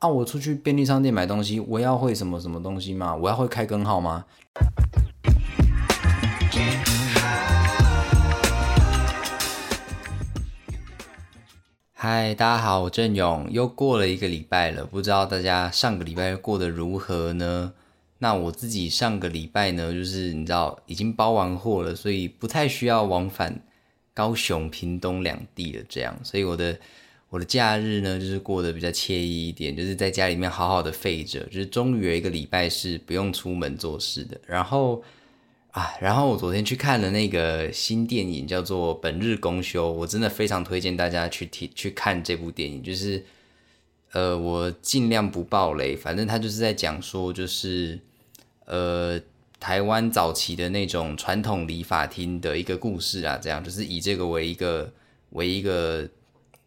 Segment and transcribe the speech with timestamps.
[0.00, 3.14] 啊，我出去便利商店买东西，我要会什么什么东西吗？
[3.14, 4.24] 我要会开根号吗？
[11.92, 17.74] 嗨，大家好，我郑勇，又过了一个礼拜了，不知道大家上个礼拜过得如何呢？
[18.20, 23.60] 那我自己上个礼拜呢，就是你知道已经包完货了，所以不太需要往返
[24.14, 26.78] 高雄、屏东两地了，这样，所以我的
[27.30, 35.02] 我的假日呢，就是过得比较惬意一点，就是在家里面好好的废着，就是终于有一个礼拜是不用出门做事的，然后。
[35.72, 42.82] 啊，然后我昨天去看了那个新电影，叫做《本日公休》，我真的非常推荐大家去听去看这部电影。
[42.82, 43.24] 就是，
[44.10, 48.00] 呃，我尽量不爆雷，反正他就是在讲说，就是
[48.64, 49.20] 呃，
[49.60, 54.92] 台湾早期的那种传统理发厅的一个故事啊，这样就是以这个为一个
[55.30, 56.08] 为一个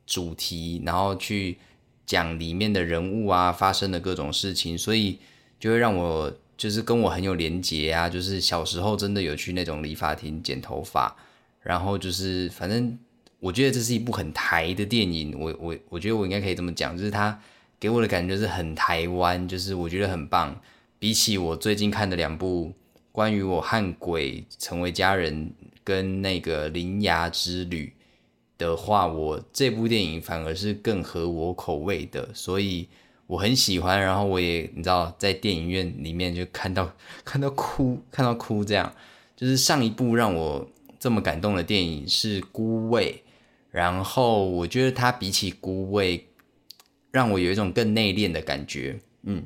[0.06, 1.58] 主题，然后去
[2.06, 5.20] 讲里面的人物啊发生的各种事情，所以
[5.60, 6.34] 就会让我。
[6.56, 11.14] 就是跟我很有连结啊，就是小时候真的有去那种理发厅剪头发，
[11.62, 12.98] 然后就是反正
[13.40, 17.38] 我觉得这是一部很台的电影，我我我觉得我应该可以这么讲，就是它
[17.80, 20.56] 给我的感觉是很台湾，就是我觉得很棒。
[21.00, 22.72] 比起我最近看的两部
[23.12, 25.52] 关于我和鬼成为家人
[25.84, 27.92] 跟那个灵牙之旅
[28.58, 32.88] 的话，我这部电影反而是更合我口味的，所以。
[33.26, 38.94] 我很喜欢，然后我也你知道，在电影院里面就看到 看到哭，看到哭，这样
[39.36, 40.68] 就是上一部让我
[41.00, 43.24] 这么感动的电影是《孤味》，
[43.72, 46.18] 然后我觉得它比起《孤味》，
[47.12, 49.46] 让我有一种更内敛的感觉，嗯，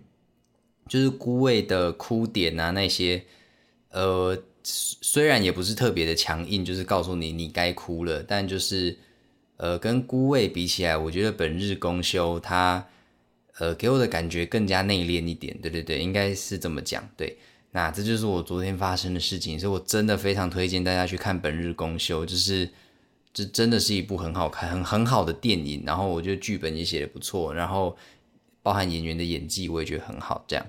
[0.90, 3.24] 就是《孤味》的哭点啊那些，
[3.92, 4.38] 呃，
[4.70, 8.98] 虽然也不是特别的强硬，就是告诉你你该哭了，但就是
[9.56, 12.86] 呃，跟《孤味》比起来，我觉得《本日公休》它。
[13.60, 17.10] 呃，给我的感觉更加内敛一点，对对对，应该是这么讲。
[17.18, 17.36] 对，
[17.72, 22.70] 那这就是我昨天发生的事情，所以我真的非常推荐大家去看《本日公休》，就是
[23.34, 25.82] 这真的是一部很好看、很很好的电影。
[25.88, 27.98] 然后我觉得剧本也写的不错，然后
[28.62, 30.46] 包含演员的演技，我也觉得很好。
[30.48, 30.64] 这样，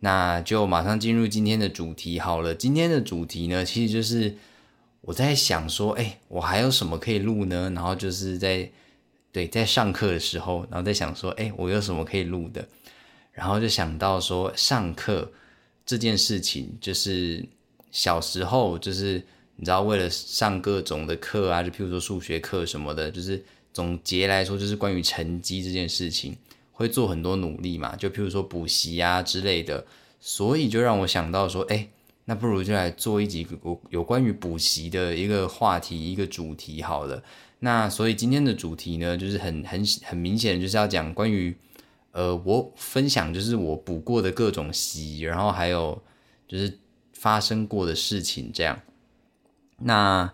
[0.00, 2.54] 那就马上进入今天的主题好了。
[2.54, 4.36] 今天的主题呢，其实就是
[5.00, 7.70] 我在想说，哎，我还有什么可以录呢？
[7.74, 8.70] 然后就是在。
[9.32, 12.66] 对，在上课的时候，然后在想说，哎，我有什么可以录的？
[13.30, 15.30] 然后就想到说，上课
[15.86, 17.46] 这件事情，就是
[17.92, 19.22] 小时候，就是
[19.54, 23.40] 你知道，为了上各种的课啊，就譬如说数学课什么的，就是
[23.72, 26.36] 总结来说，就是关于成绩这件事情，
[26.80, 27.94] 会做很多努力嘛。
[27.94, 29.84] 就譬如说补习啊之类的，
[30.18, 31.86] 所以就让我想到说，哎，
[32.24, 37.22] 那不如就来做一集有有关于补习的一个话题，一个主题好了。
[37.58, 41.54] 那所以今天的主题呢，就是很很很明显就是要讲关于，
[42.12, 46.02] 呃，我分享就是我补过的各种习，然后还有
[46.48, 46.78] 就是
[47.12, 48.80] 发生过的事情这样。
[49.82, 50.32] 那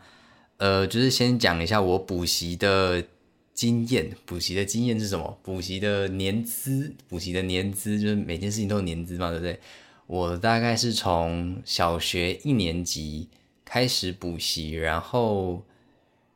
[0.58, 3.04] 呃，就是先讲一下我补习的
[3.56, 5.36] 经验，补习的经验是什么？
[5.42, 9.58] 补习的年资，补习的年资就是每件事情都有年资嘛，对不对？
[10.06, 13.28] 我大概是从小学一年级
[13.64, 15.64] 开始补习，然后。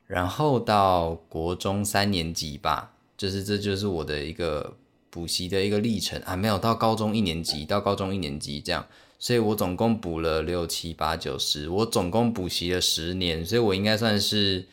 [0.07, 4.75] 然后到国中三年级吧，就是这就是我的一个
[5.09, 8.85] 补习的一个历程啊，没有到高中一年级，到高中一年级这样，
[9.17, 14.67] 所以我总共补了六七八九十，我总共补习了十年，所以我应该算是，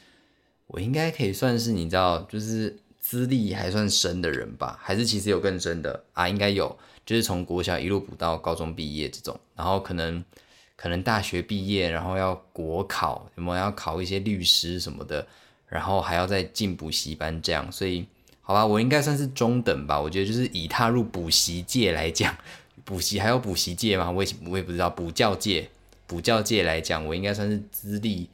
[0.69, 6.27] 我应该可以算是你知道，就是资历还算深的人吧，还是其实有更深的啊？
[6.29, 10.25] 应该有，就是从国小一路补到高中毕业这种，然后可能。
[10.81, 15.27] 可能大学毕业，然后要国考，什么要考一些律师什么的，
[15.67, 18.07] 然后还要再进补习班这样，所以
[18.43, 20.01] 好吧，我应该算是中等吧。
[20.01, 22.33] 我觉得就是以踏入补习界来讲，
[22.85, 24.09] 补习还有补习界吗？
[24.09, 24.89] 我也我也不知道。
[24.89, 25.69] 补教界，
[26.07, 28.29] 补教界来讲，我应该算是资历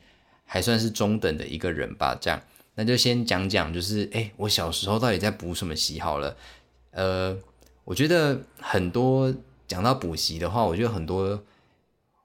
[0.44, 2.16] 还算是中等的一个人吧。
[2.20, 2.40] 这样，
[2.74, 6.36] 那就先讲讲，就是哎，我小时候到底在补什么习好了。
[6.90, 7.36] 呃，
[7.84, 9.34] 我觉得很多
[9.66, 11.42] 讲到补习的话，我觉得很多。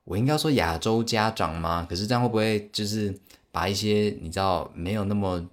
[0.06, 1.86] 我应该说亚洲家长吗？
[1.88, 3.16] 可是这样会不会就是
[3.52, 5.48] 把一些你知道没有那么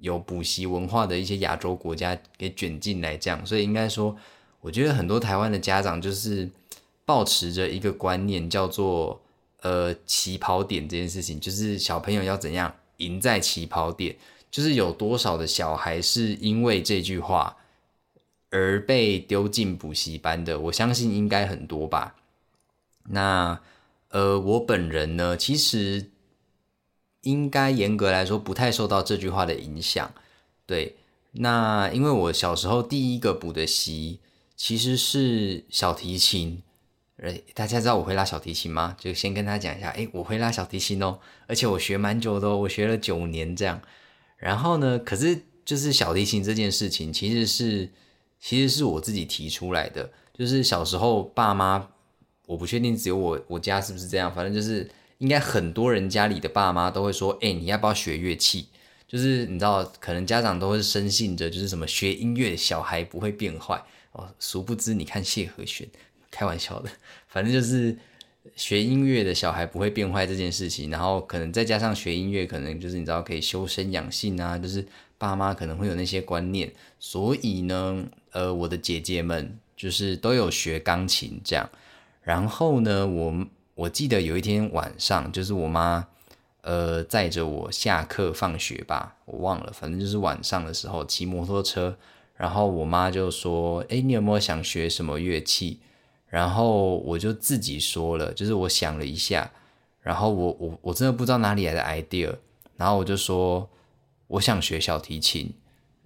[0.00, 3.16] 有补习文化的一些亚洲国家给卷进来？
[3.16, 4.14] 这样，所以应该说，
[4.60, 6.50] 我觉得很多台湾的家长就是
[7.06, 9.18] 保持着一个观念，叫做
[9.64, 14.14] 呃起跑点这件事情，就是小朋友要怎样赢在起跑点，
[14.50, 17.56] 就是有多少的小孩是因为这句话
[18.50, 20.60] 而被丢进补习班的？
[20.60, 22.14] 我相信应该很多吧。
[23.08, 23.60] 那，
[24.10, 26.10] 呃，我本人呢，其实
[27.22, 30.12] 应该严格来说不太受到这句话的影响，
[30.66, 30.96] 对。
[31.36, 34.20] 那因为我小时候第一个补的习
[34.54, 36.62] 其实是小提琴，
[37.54, 38.96] 大家知道我会拉小提琴吗？
[38.98, 43.80] 就先跟他讲一下，哎，我会拉小提琴哦，而且我学蛮久的，我学了九年这样。
[44.36, 47.90] 然后呢，可是就是小提琴这件事情，其实是
[48.40, 51.88] 其实是我自己提出来的，就是小时候爸妈，
[52.46, 58.66] 我不确定只有我我家是不是这样，反正就是应该很多人家里的爸妈都会说，哎，你要不要学乐器？
[59.06, 63.80] 就是你知道，可能家长都会深信着，就是什么学音乐小孩不会变坏
[64.12, 64.28] 哦。
[64.40, 65.86] 殊不知，你看谢和弦，
[66.34, 66.90] 开玩笑的，
[67.28, 67.96] 反正就是
[68.56, 70.90] 学音乐的小孩不会变坏这件事情。
[70.90, 74.84] 然后可能再加上学音乐，可能就是你知道可以修身养性啊，就是
[75.16, 76.72] 爸妈可能会有那些观念。
[76.98, 81.70] 所以呢，呃，我的姐姐们就是都有学钢琴这样。
[82.22, 83.46] 然后呢，我
[83.76, 86.08] 我记得有一天晚上，就是我妈。
[86.66, 91.94] 呃，载着我下课放学吧，我忘了，反正就是晚上的时候骑摩托车，
[92.36, 95.80] 然后我妈就说：“哎，你有没有想学什么乐器？”
[96.34, 99.48] 然后我就自己说了，就是我想了一下，
[100.00, 102.34] 然后我我我真的不知道哪里来的 idea，
[102.76, 103.70] 然后我就说
[104.26, 105.52] 我想学小提琴，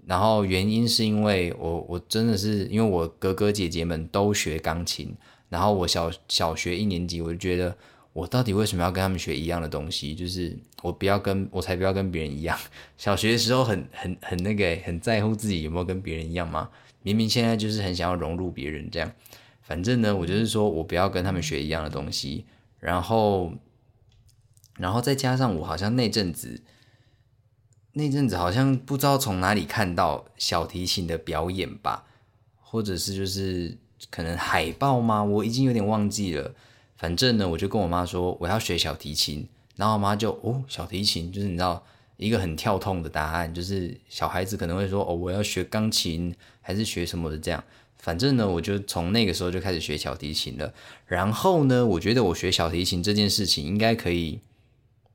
[0.05, 5.15] 然后原因是因为我我真的是因为我哥哥姐姐们都学钢琴，
[5.49, 7.75] 然后我小小学一年级我就觉得。
[8.15, 10.13] 我到底为什么要跟他们学一样的东西？
[10.13, 12.59] 就是我不要跟我才不要跟别人一样。
[12.97, 16.69] 小学的时候很很很那个，很在乎自己有没有跟别人一样吗？
[17.03, 19.09] 明明现在就是很想要融入别人这样。
[19.69, 22.47] 反正呢，我就是说我不要跟他们学一样的东西。
[22.81, 23.53] 然后，
[24.79, 26.63] 然后再加上我好像那阵子，
[27.93, 32.07] 那阵子好像不知道从哪里看到小提琴的表演吧，
[32.63, 33.77] 或者是就是
[34.09, 35.23] 可能海报吗？
[35.23, 36.55] 我已经有点忘记了。
[36.97, 41.85] 反正呢，我就跟我妈说我要学小提琴，然后我妈就哦，小提琴就是你知道
[42.19, 47.65] 一个很跳痛的答案，就是小孩子可能会说哦，我要学钢琴还是学什么的这样。
[47.97, 50.73] 反正呢，我就从那个时候就开始学小提琴了。
[51.07, 54.41] 然后呢，我觉得我学小提琴这件事情应该可以，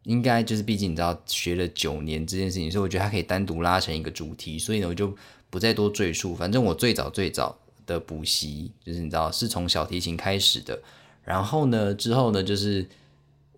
[0.04, 4.58] 应该就是毕竟你知道学了九年这件事情，所以我觉得它可以单独拉成一个主题。
[4.58, 5.16] 所以呢，我就
[5.50, 6.36] 不再多赘述。
[6.36, 10.82] 反正我最早最早的补习就是你知道是从小提琴开始的。
[11.24, 12.86] 然后呢，之后呢，就是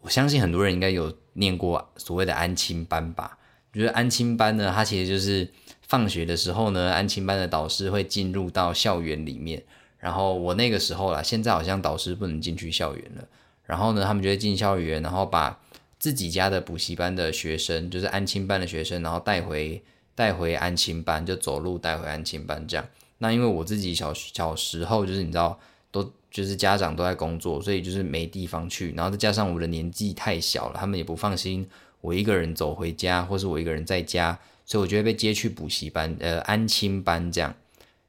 [0.06, 3.40] 我相信很多人应该有念过所谓的安亲班吧。
[3.74, 9.63] 就是安亲班呢，它其实就是放学的时候呢，安亲班的导师会进入到校园里面。
[9.98, 13.28] 然后我那个时候啦，现在好像导师不能进去校园了。
[13.63, 15.60] 然后呢，他们就会进校园，然后把
[15.98, 22.86] 自己家的补习班的学生，就是安亲班的学生，然后带回带回安亲班，就走路带回安亲班这样。
[23.18, 25.60] 那因为我自己小小时候，就是你知道。
[25.92, 31.66] 都就是家长都在工作，所以就是没地方去，然后再加上我的年纪太小了，他们也不放心
[32.02, 37.56] 我一个人走回家，或是我一个人在家，所以我就会被接去补习班，呃，安亲班这样。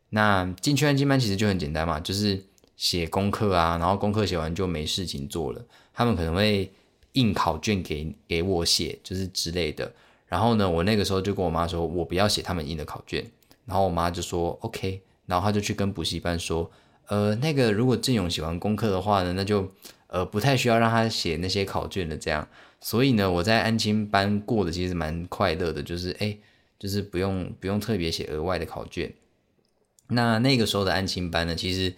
[0.09, 2.43] 那进去安亲班其实就很简单嘛，就是
[2.77, 5.65] 写功课啊，然后功课写完就没事情做了。
[5.95, 6.69] 他们可能会
[7.13, 9.93] 印考卷给给我写，就是之类的。
[10.27, 13.25] 然后呢，我那个时候就跟我妈说，我不要写他们印的考卷。
[13.67, 16.69] 然后我妈就说 OK，然后她就去跟补习班说。
[17.09, 19.73] 呃，那个如果郑勇喜欢功课的话呢，那就
[20.09, 22.49] 呃不太需要让他写那些考卷的这样。
[22.81, 26.37] 所以呢，我在安亲班过的其实蛮快乐的，就是哎，
[26.79, 29.13] 就是不用不用特别写额外的考卷。
[30.09, 31.95] 那那个时候的安亲班呢，其实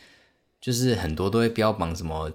[0.61, 2.33] 就是很多都会标榜什么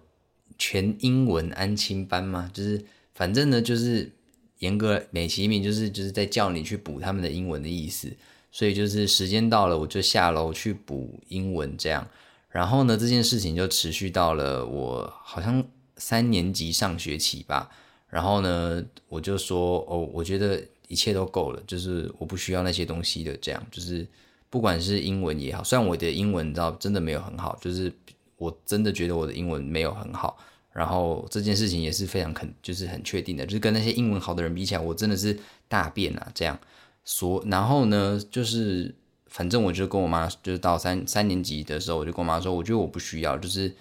[0.57, 2.83] 全英文安亲班嘛，就是
[3.15, 4.11] 反正呢就是
[4.59, 8.11] 严格美其名就是就是在叫你去补他们的英文的意思。
[8.51, 12.07] 所以就是时间到了，我就下楼去补英文这样。
[12.53, 15.65] 然后呢，这件事情就持续到了我好像
[15.97, 17.67] 三年级上学期吧。
[18.07, 23.35] 然后呢，我就说哦，我觉得一切都够了，就是我不需要那些东西的。
[23.37, 24.07] 这样，就是
[24.51, 27.91] 不管是英文也好，虽然我的英文你知道真的没有很好，就是
[28.37, 30.37] 我真的觉得我的英文没有很好。
[30.71, 35.35] 然后这件事情也是非常肯，就是很确定的，就是跟那些英文好的人比起来，我真的是
[35.67, 36.59] 大便啊这样。
[37.03, 38.93] 所然后呢，就是。
[39.33, 43.73] 反正我就跟我妈，就是到三三年级的时候，我就跟我妈说，我觉得我不需要，就是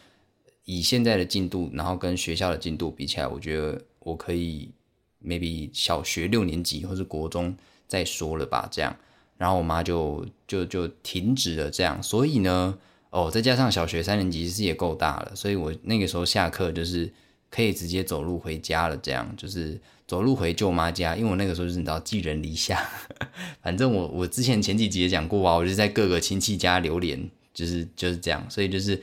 [0.64, 4.70] 以现在的进度，然后跟学校的进度比起来，我觉得我可以
[5.22, 7.54] maybe 小学六年级或是国中
[7.86, 8.96] 再说了吧，这样。
[9.36, 12.02] 然后我妈就就就停止了这样。
[12.02, 12.78] 所以呢，
[13.10, 17.12] 哦，再加上小学三年级其实也够大了，所以我那个时候下课就是
[17.50, 19.78] 可以直接走路回家了，这样就是。
[20.12, 22.86] 走路回舅妈家，因为我那个时候就是你知道寄人篱下，
[23.64, 29.02] 反正我我之前前几集也讲过啊，我就在各个亲戚家流连，就是就是这样，所以就是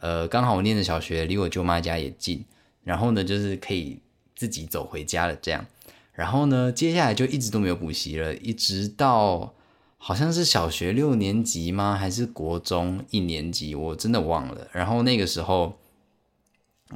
[0.00, 2.44] 呃刚好我念的小学离我舅妈家也近，
[2.82, 4.00] 然后呢就是可以
[4.34, 5.64] 自己走回家了这样，
[6.12, 9.54] 然后呢接下来就一直都没有补习了，一直到
[9.96, 11.96] 好像是小学六年级吗？
[11.96, 13.76] 还是国中一年级？
[13.76, 14.66] 我真的忘了。
[14.72, 15.78] 然后那个时候，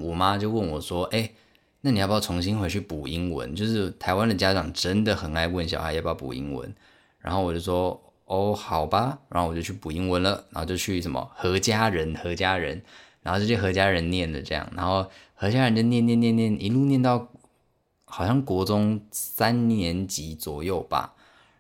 [0.01, 1.31] 我妈就问我说：“哎，
[1.83, 6.75] 那你要不要重新回去补英文？”就是台湾的家长真的很爱问小孩要不要补英文。
[7.19, 10.45] 然后我就说：“哦，好吧。”然后我就去补英文了。
[10.51, 12.83] 然后就去什么何家人，何家人，
[13.23, 14.73] 然后就去何家人念的这样。
[14.75, 17.29] 然后何家人就念念念念，一路念到
[18.05, 21.15] 好像国中三年级左右吧。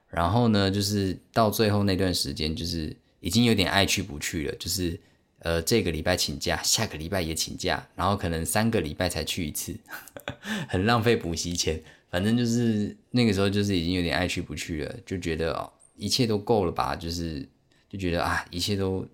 [0.09, 4.55] 然后呢，就是到最后那段时间，就是已经有点爱去不去了。
[4.57, 5.01] 就是
[5.45, 9.77] 呃，这个礼拜请假，下个礼拜也请假，然后可能三个礼拜才去一次，
[10.69, 11.83] 很浪费补习钱。
[12.11, 16.95] 反正就是那个时候，就是已经有点爱去不去了，就觉得哦，一切都够了吧？
[16.95, 17.45] 就是
[17.91, 19.05] 就觉得啊，一切都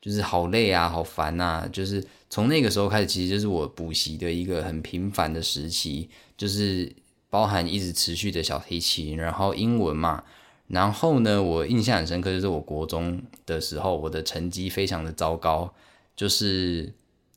[0.00, 1.68] 就是好累啊，好烦呐。
[1.72, 6.92] 就是从那个时候开始，其实就是我补习的一个很频繁的时期，就是
[7.30, 10.24] 包含一直持续的小提琴，然后英文嘛。
[10.68, 15.72] 然后呢，我印象很深刻，就是我国中的时候，我的成绩非常的糟糕，
[16.14, 16.92] 就是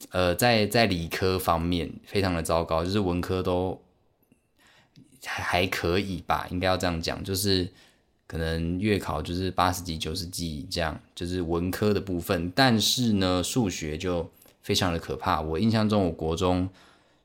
[0.09, 3.81] 呃，在在理科方面非常的糟糕，就是文科都
[5.25, 7.69] 还还可以吧，应该要这样讲，就是
[8.27, 12.51] 可能月考就是八十几、九十几这样，就是文科的部分。
[12.53, 14.29] 但是呢，数学就
[14.61, 15.39] 非常的可怕。
[15.39, 16.67] 我印象中，我国中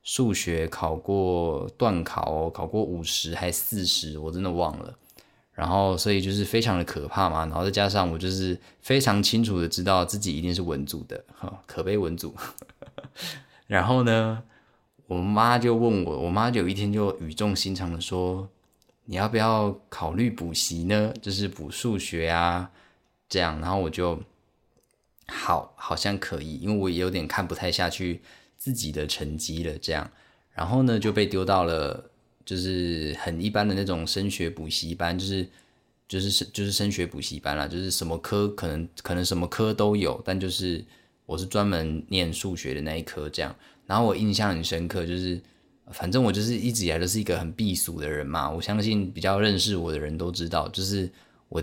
[0.05, 4.97] 数学考过段考，考过五十还四十，我真的忘了。
[5.57, 7.47] 然后，所以就是非常的可怕嘛。
[7.47, 11.25] 然后再加上我就是非常清楚的知道自己一定是文组的，
[11.67, 12.35] 可悲文组。
[13.67, 14.43] 然后呢，
[15.07, 18.47] 我妈就问我，我妈有一天就语重心长的说
[19.07, 21.15] ：“你要不要考虑补习呢？
[21.23, 22.71] 就是补数学啊，
[23.27, 24.21] 这样。”然后我就
[25.29, 28.21] 好，好像可以，因为我也有点看不太下去
[28.59, 30.11] 自己的成绩了，这样。
[30.53, 32.11] 然后呢，就被丢到了。
[32.47, 35.47] 就是很一般的那种升学补习班，就是
[36.09, 40.83] 就是升就是升学补习班啦，就是什么科可能可能什么科都有，但就是
[41.27, 43.53] 我是专门念数学的那一科这样。
[43.85, 45.41] 然后我印象很深刻，就是
[45.91, 48.49] 反正我就是一直以来都是一个很避俗的人嘛。
[48.49, 51.11] 我相信比较认识我的人都知道，就是
[51.49, 51.61] 我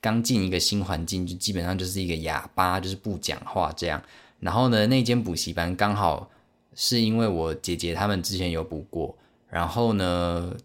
[0.00, 4.02] 刚进一个新环境，就基本上就是一个哑巴，就是不讲话这样。
[4.38, 6.30] 然后呢，那间补习班刚好
[6.74, 9.14] 是因为我姐姐他们之前有补过。
[9.50, 10.56] 然后呢，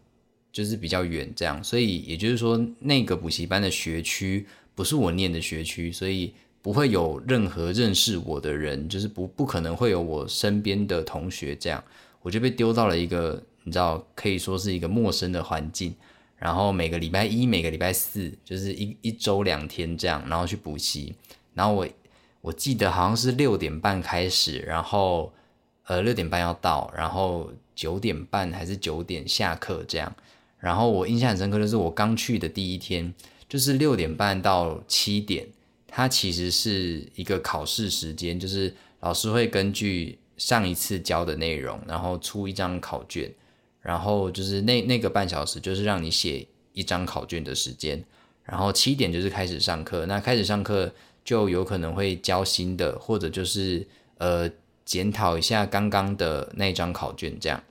[0.51, 11.83] 就是比较远这样，所以也就是说，那个补习班的学区不是我念的学区，所以不会有任何认识我的人，就是不不可能会有我身边的同学这样，
[12.21, 15.95] 我就被丢到了一个你知道可以说是一个陌生的环境，
[16.37, 21.15] 然后每个礼拜一、每个礼拜四就是一一周两天这样，然后去补习，
[21.55, 21.87] 然后我
[22.41, 25.33] 我记得好像是六点半开始，然后
[25.87, 27.51] 呃六点半要到，然后。
[27.75, 30.15] 九点半还是九点下课这样，
[30.59, 33.13] 然后我印象很深刻的是我刚去的第一天，
[33.49, 35.45] 就是六点半到七点，
[35.87, 43.29] 它其实是一个考试时间，就是老师会根据上一次教的内容，然后出一张考卷，
[43.81, 48.03] 然后就是那那个半小时就是让你写一张考卷的时间，
[48.43, 50.91] 然后七点就是开始上课，那开始上课
[51.23, 53.85] 就有可能会教新的，或者就是
[54.17, 54.49] 呃。
[54.85, 57.61] 检讨一下刚刚的那一张考卷，这样。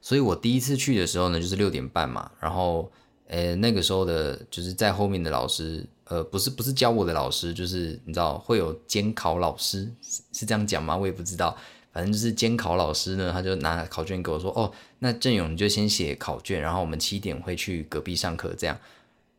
[0.00, 2.90] 所以我第一次去的时候呢，就是六点半嘛，然后，
[3.26, 9.92] 呃，那个时候的，就是在后面的老师，呃，不是不是教我的老师，就是你知道会有监考老师，
[10.32, 10.96] 是这样讲吗？
[10.96, 11.54] 我也不知道，
[11.92, 18.78] 反正就是监考老师呢，他就拿考卷给我说，哦，那郑勇你就先写考卷，然后我们七点会去隔壁上课，这样。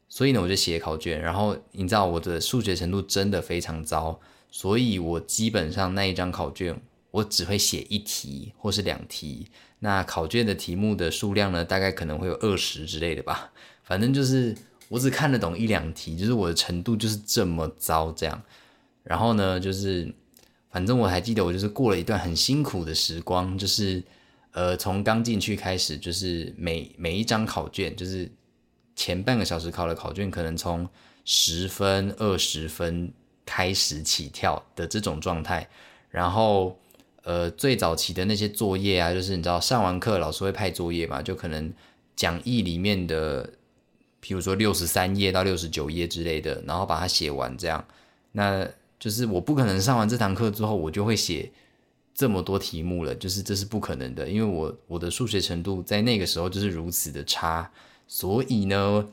[0.08, 4.20] 所以呢，我就写考卷，然后你知道我的数学程度真的非常糟。
[4.54, 6.78] 所以我基本上那一张考卷，
[7.10, 9.48] 我只会写一题或是两题。
[9.80, 13.50] 那考卷的题目的数量呢，大概可能会有二十之类的吧。
[13.82, 14.54] 反正就是
[14.90, 18.44] 我只看得懂一两题，就是我的程度就是这么糟这样。
[19.04, 20.14] 然后呢，就是
[20.70, 24.04] 反正我还记得，我就是过了一段很辛苦的时光，就是
[24.52, 28.30] 呃从刚进去开始，就是每每一张考卷，就是
[28.98, 30.88] 前半个小时考的考卷，可能从
[31.24, 33.14] 十分、二十分。
[33.46, 35.68] 开始起跳的这种状态，
[36.10, 36.80] 然后
[37.24, 41.74] 呃最早期的那些作业啊，就是你知道上完课老师会派作业嘛，就可能
[42.16, 43.46] 讲义里面的，
[44.24, 47.84] 譬如说六十三页到六十九页之类的，然后把它写完这样，
[48.32, 48.68] 那
[49.00, 51.52] 就是我不可能上完这堂课之后我就会写
[52.14, 57.72] 这么多题目了，就是这是不可能的，因为我我的数学程度在那个时候就是如此的差，
[58.08, 59.08] 所以呢。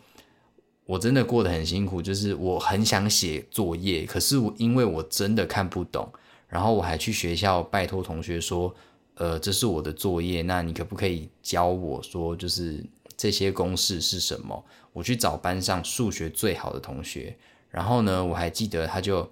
[0.88, 6.10] 我真的过得很辛苦，就是我很想写作业，可是我因为我真的看不懂，
[6.48, 8.74] 然后我还去学校拜托同学说，
[9.16, 12.82] 呃，这是我的作业，那你可不可以教我说，就是
[13.18, 14.64] 这些公式是什么，
[14.94, 17.36] 我去找班上数学最好的同学，
[17.68, 19.30] 然后呢，我还记得他就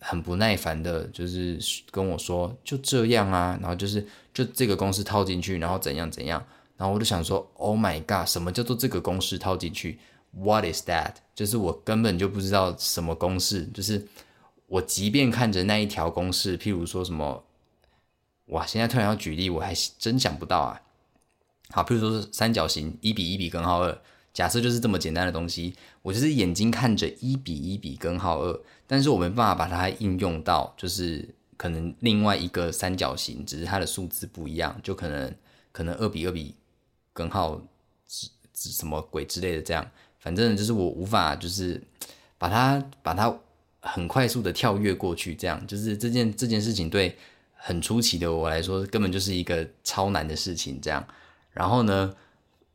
[0.00, 1.58] 很不耐烦的，就是
[1.90, 6.42] 跟我说就这样啊，然后就是就这个公式套进去，然后怎样怎样，
[6.78, 9.98] 然后我就想说，Oh my god，什么叫做这个公式套进去
[10.36, 11.14] ？What is that？
[11.34, 14.06] 就是我根本就不知道什么公式，就是
[14.66, 17.42] 我即便看着那一条公式，譬如说什么。
[18.50, 18.64] 哇！
[18.64, 20.80] 现在突然要举例，我还真想不到啊。
[21.70, 24.00] 好，譬如说是三角形一比一比根号二，
[24.32, 35.34] 假设就是这么简单的东西，我就是眼睛看着一比一比根号二，但是我没办法把它应用到，就是可能另外一个三角形，只是它的数字不一样，就可能
[35.72, 36.54] 可能二比二比
[37.12, 37.60] 根号
[38.06, 39.90] 之之什么鬼之类的这样，
[40.26, 41.80] 反正就是我无法就是
[42.36, 43.32] 把它把它
[43.78, 47.16] 很快速的跳跃过去，这样就是这件这件事情对。
[47.58, 50.78] 很出奇的我来说，根本就是一个超难的事情。
[50.80, 51.04] 这样，
[51.50, 52.14] 然后呢，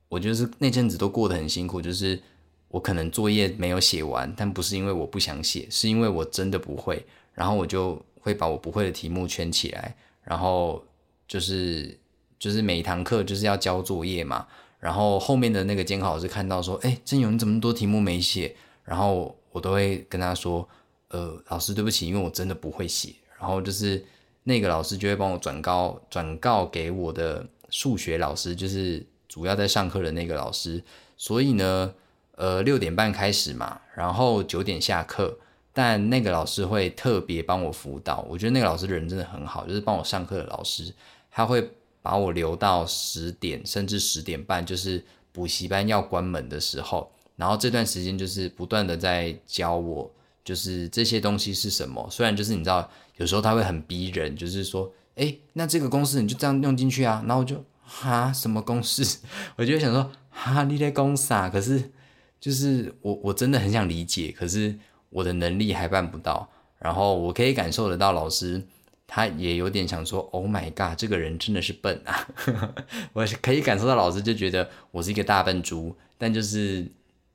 [0.09, 2.19] 我就是那阵子都过得很辛苦，就是
[2.67, 7.05] 我可能作业没有写完，但不是因为我不想写，是因为我真的不会。
[7.33, 10.83] 然后我就会把我不会的题目圈起来，然后
[11.25, 11.97] 就是
[12.37, 14.45] 就是每一堂课就是要交作业嘛。
[14.81, 20.67] 然后后面的那个监考老师看到说：“哎，真勇你怎么多题目没写？”然后我都会跟他说
[21.07, 24.03] ：“呃，老师对不起，因为我真的不会写。”然后就是。
[24.43, 30.83] 那个老师就会帮我转告转告给我的数学老师，就是主要在上课的那个老师。
[31.15, 31.93] 所以呢，
[32.37, 35.37] 呃，六点半开始嘛，然后九点下课。
[35.71, 40.91] 但那个老师会特别帮我辅导，我觉得那个老师人真的很好，就是帮我上课的老师，
[41.29, 41.69] 他会
[42.01, 50.11] 把我留到十点甚至十点半，就是补习班要关门的时候，然后这段时间就是不断的在教我，
[50.43, 52.07] 就是这些东西是什么。
[52.09, 52.89] 虽然就是你知道。
[53.17, 59.19] 有时候他会很逼人，就是说，哎，那这个公式你就这样用进去啊，然后我就哈什么公式，
[59.57, 61.47] 我就想说哈你在公啥？
[61.47, 61.91] 可是
[62.39, 64.75] 就是我我真的很想理解，可是
[65.11, 66.49] 我的能力还办不到。
[66.79, 68.65] 然后我可以感受得到老师
[69.13, 72.25] 他也有点想说，Oh my god，这个人真的是笨啊！
[73.11, 76.89] 我可以感受到老师就觉得我是一个大笨猪，但就是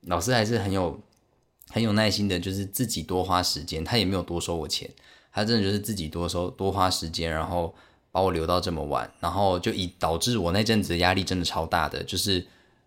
[0.06, 0.98] 老师还是很有
[1.68, 4.88] 很有耐心的，就是自己多花时间，他也没有多收我钱。
[5.30, 7.74] 他真的就是自己多收多花时间，然后
[8.10, 12.42] 把我留到这么晚，然后就以导致我那阵子的压力真的超大的，就是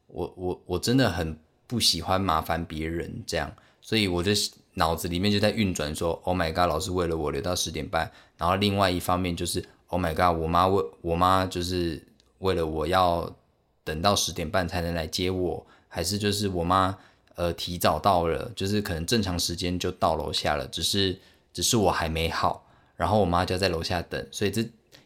[0.07, 4.33] 我我我真的很不喜欢麻烦别人这样，所以我的
[4.73, 12.03] 脑子里面就在运转说，Oh my god，老师为了我留到十点半，然后另外一方面就是 Oh my god，我妈为我妈就是
[12.39, 13.31] 为了我要
[13.83, 16.97] 等到十点半才能来接我，还是就是我妈
[17.35, 21.19] 呃提早到了，就是可能正常时间就到楼下了，只是。
[21.51, 22.63] 只是我还没好，
[22.95, 24.61] 然后我妈就在楼下等，所以这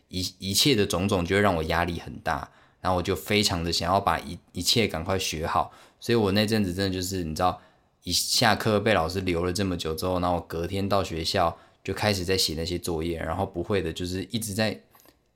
[0.10, 2.48] 一一切的种种就会让我压力很大，
[2.82, 7.62] 然后我就非常的想要把一一切赶快学好，所以我那阵子真的就是你知道，
[8.04, 14.80] 一下课被老师留了这么久之后，然后隔天到学校就开始在写那些作业，然后不会的就是一直在，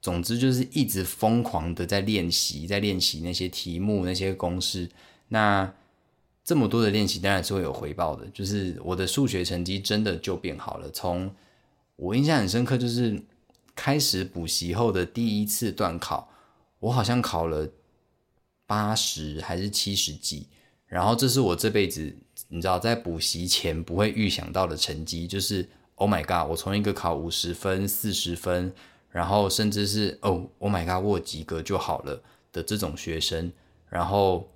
[0.01, 4.89] 总之就是一直疯狂的在练习，在练习那些题目那些公式，
[5.27, 5.73] 那。
[6.43, 10.89] 这么多的练习当然是会有回报的，就是我的数学成绩真的就变好了。
[10.91, 11.29] 从
[11.97, 13.21] 我印象很深刻，就是
[13.75, 16.31] 开始补习后的第一次段考，
[16.79, 17.69] 我好像考了
[18.65, 20.47] 八十还是七十几，
[20.85, 22.15] 然后这是我这辈子
[22.47, 28.73] 你知道在补习前不会预想到的成绩，就是 Oh my god，我从一个考五十分、四十分，
[29.11, 33.51] 然后甚至是哦 Oh my god，我及格就好了的这种学生，
[33.89, 34.49] 然后。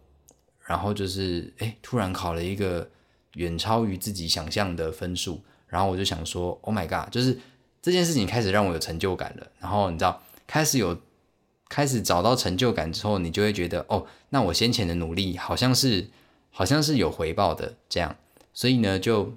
[0.64, 2.88] 然后就是，哎，突然考了一个
[3.34, 7.12] 远超于自己想象的分数，然后我就想说，Oh my god！
[7.12, 7.38] 就是
[7.82, 9.48] 这件事情开始让我有成就感了。
[9.60, 10.98] 然后你知道，开始有
[11.68, 16.08] 开始找到成就感之后，你就会觉得，哦，那我先前的努力好像是
[16.52, 18.16] 好像是有回报的，这样，
[18.54, 19.34] 所以呢，就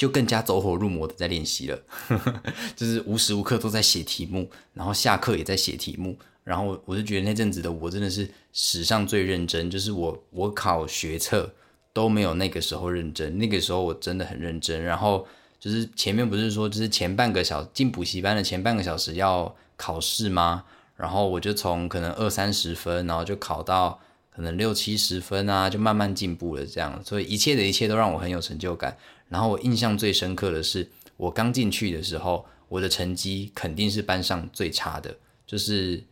[0.00, 1.78] 就更加走火入魔的在练习了，
[2.74, 6.16] 就是无时无刻都在写题目，然后下课也在写题目。
[6.42, 11.52] 然后我就觉得那阵子的我真的是史上最认真，就是我我考学测
[11.92, 14.82] 都没有那个时候认真，那个时候我真的很认真。
[14.82, 15.26] 然后
[15.58, 20.64] 就是前面不是说就是前半个小进补习班的前半个小时要考试吗？
[20.96, 24.00] 然后我就从可能二三十分，然后就考到
[24.40, 26.98] 可能六七十分啊，就慢慢进步了这样。
[27.04, 28.96] 所以一切的一切都让我很有成就感。
[29.28, 35.14] 然后我印象最深刻的是，我刚进去的时候，我的成绩肯定是班上最差的，
[35.46, 36.02] 就是。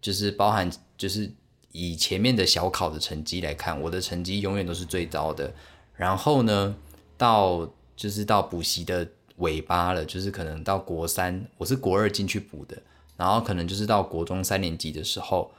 [0.00, 1.32] 就是包含，就是
[1.72, 5.50] 以前面的小考的成绩来看，我的成绩永远都是最糟的。
[5.96, 6.76] 然后呢，
[7.16, 7.66] 到
[7.96, 12.76] 就是到补习的尾巴了，就是可能到国三，我是国二进去补的，
[13.16, 15.50] 然后可能就是到国中三年级的时候，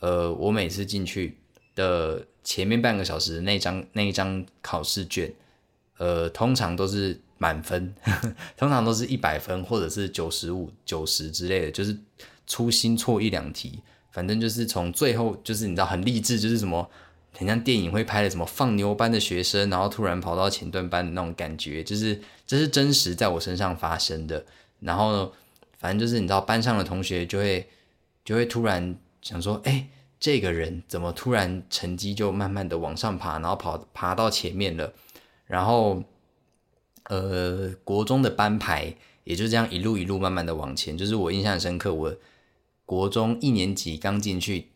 [0.00, 1.38] 呃，我每次进去，
[1.74, 5.32] 的前面半个小时那张那一张考试卷，
[5.98, 7.94] 呃，通常都是满分，
[8.56, 11.96] 通常都是一百分或者是九十五、九十之类的，就是
[12.46, 13.80] 粗心错一两题，
[14.10, 16.90] 反正就是从最后就是你知道很励志，就是什么
[17.32, 24.44] 很像电影会拍的什么放牛班的学生，然后突然跑到前段班的那种感觉，就是这是真实在我身上发生的。
[24.80, 25.32] 然后
[25.78, 27.68] 反正就是你知道班上的同学就会
[28.24, 29.88] 就会突然想说，哎。
[30.22, 34.92] 这个人怎么突然成绩就慢慢的往上爬，然后跑爬到前面了，
[35.46, 36.04] 然后，
[37.08, 40.96] 呃，国中的班牌也就这样一路一路慢慢的往前。
[40.96, 42.16] 就是我印象深刻，我
[42.86, 44.68] 国中一年级刚进去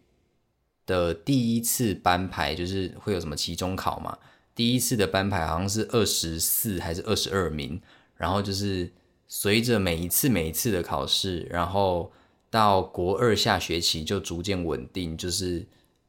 [0.84, 4.18] 的第一次班牌，就是会有什么期中考嘛，
[4.52, 7.80] 第一次的班牌好像是二十四还是二十二名，
[8.16, 8.90] 然后就是
[9.28, 12.10] 随着每一次每一次的考试，然后。
[12.50, 15.66] 到国二下学期就逐渐稳定，就是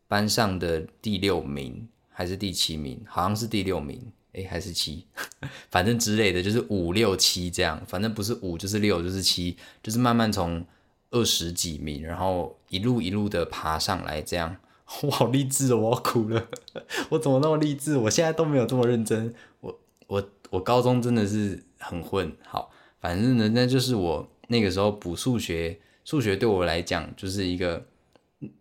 [0.08, 4.00] 班上的第六名还是第七名，好像是第六名，
[4.34, 5.06] 哎还是七，
[5.70, 10.64] 反正之类的，就是五六七这样，反正不是五就是六就是七，就是慢慢从
[11.12, 14.56] 二十几名，然后一路一路的爬上来，这样，
[15.04, 16.48] 我好励志哦，我要哭了，
[17.10, 17.98] 我怎么那么励志？
[17.98, 22.72] 我现在都没有这么认真，我我我高中真的是很混，好，
[23.02, 25.80] 反正呢，那就是我那个时候补数学。
[26.08, 27.86] 数学对我来讲就是一个，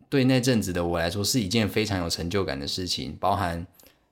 [0.08, 3.16] 对那阵子的我来说是一件非常有成就感的事情。
[3.20, 3.64] 包含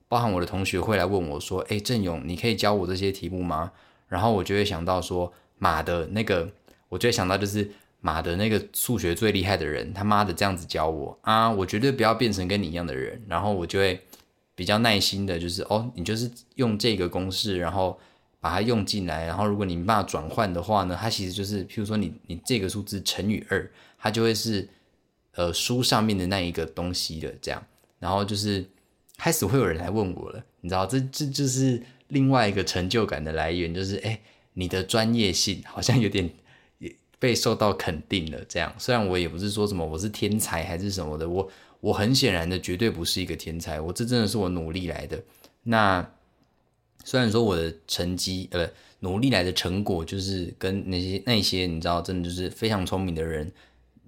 [0.06, 3.72] 包含我的同学会来问我说：“哎，郑勇，你可以教我这些题目吗？”
[4.06, 6.48] 然后我就会想到说：“马的那个，
[6.88, 7.68] 我就会想到就是
[8.00, 11.50] 马的那个数学最厉害的人，他妈的这样子教我啊！
[11.50, 14.00] 我绝对不要变成跟你一样的人。”然后我就会
[14.54, 17.98] 比较耐心的，就是哦，你就是用这个公式，然后。
[18.44, 24.68] 把它用进来，然后如果你没办法转换的话呢，它其实就是，譬如说你你这个数字乘以二，它就会是
[25.33, 27.64] 呃书上面的那一个东西的这样。
[27.98, 28.62] 然后就是
[29.16, 34.20] 开始会有人来问我了，你知道，这这就是另外一个成就感的来源，就是哎，
[34.52, 36.28] 你的专业性好像有点
[36.76, 38.44] 也被受到肯定了。
[38.46, 45.22] 这样，虽然我也不是说什么我是天才还是什么的，我我很显然的绝对不是一个天才，我这真的是我努力来的。
[45.62, 46.07] 那。
[47.04, 48.68] 虽然说我的成绩，呃，
[49.00, 53.52] 努力来的成果，就是跟那些那些你知道，真的就是非常聪明的人，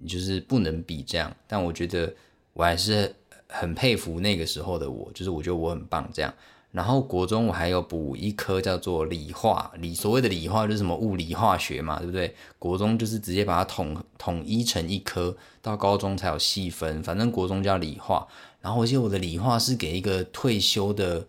[0.07, 1.31] 就是不能比这样。
[1.47, 2.11] 但我觉得
[2.53, 3.13] 我还是
[3.47, 6.33] 很佩服那个时候的我，就是我觉得我很棒这样。
[6.71, 12.35] 然后国中我还有补一科叫做理化，理所谓的理化就是什么物理化学嘛，对不对？
[12.57, 18.27] 国中就是直接把它统统一成一科，到高中才有细分，反正国中叫理化。
[18.61, 21.27] 然后我记得我的理化是给一个退休的。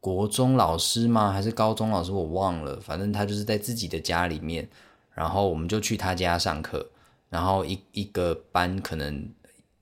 [0.00, 1.32] 国中老师吗？
[1.32, 2.12] 还是高中老师？
[2.12, 2.78] 我忘了。
[2.80, 4.68] 反正他就是在自己的家里面，
[5.12, 6.90] 然后我们就去他家上课。
[7.28, 9.28] 然后一一个班可能，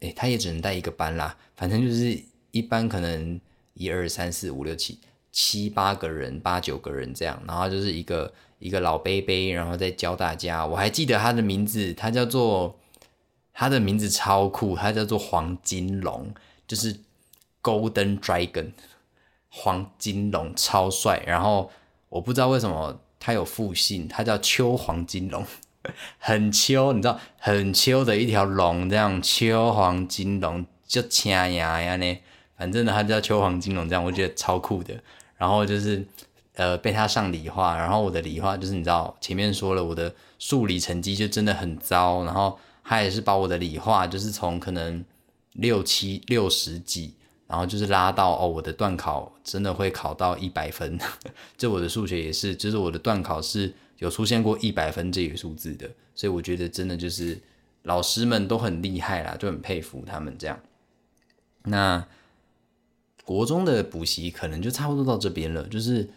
[0.00, 1.36] 诶，他也只能带一个班啦。
[1.54, 2.18] 反正就是
[2.50, 3.40] 一班可能
[3.74, 4.98] 一二三四五六七
[5.30, 7.40] 七八个人，八九个人这样。
[7.46, 10.66] 然后就是一个一个老杯杯，然后再教大家。
[10.66, 12.76] 我还记得他的名字，他叫做
[13.52, 16.34] 他的名字超酷，他叫做黄金龙，
[16.66, 16.96] 就是
[17.62, 18.72] Golden Dragon。
[19.58, 21.70] 黄金龙超帅，然后
[22.10, 25.42] 我不知道为什么他有复姓，他叫秋黄金龙，
[26.20, 32.18] 很秋，你知道很秋的一条龙，这样秋黄金龙就掐牙呀呢，
[32.58, 34.94] 反正呢他叫秋黄金龙，这样我觉得超酷的。
[35.38, 36.06] 然后就是
[36.56, 45.02] 呃被他上理化，然后我的理化就是你知道前面说了我的数理成绩就真的很糟，然后他也是把我的理化就是从可能
[45.52, 47.14] 六七六十几。
[47.46, 50.98] 然后就是拉到哦，我的段考真的会考到一百分，
[51.56, 57.40] 这我的数学也是，就是我的段考是有出现过一百分这个数字的，所以我觉得真的就是
[57.82, 60.58] 老师们都很厉害啦，就很佩服他们这样。
[61.64, 62.04] 那
[63.24, 66.08] 国中的补习可能就差不多到这边了，就是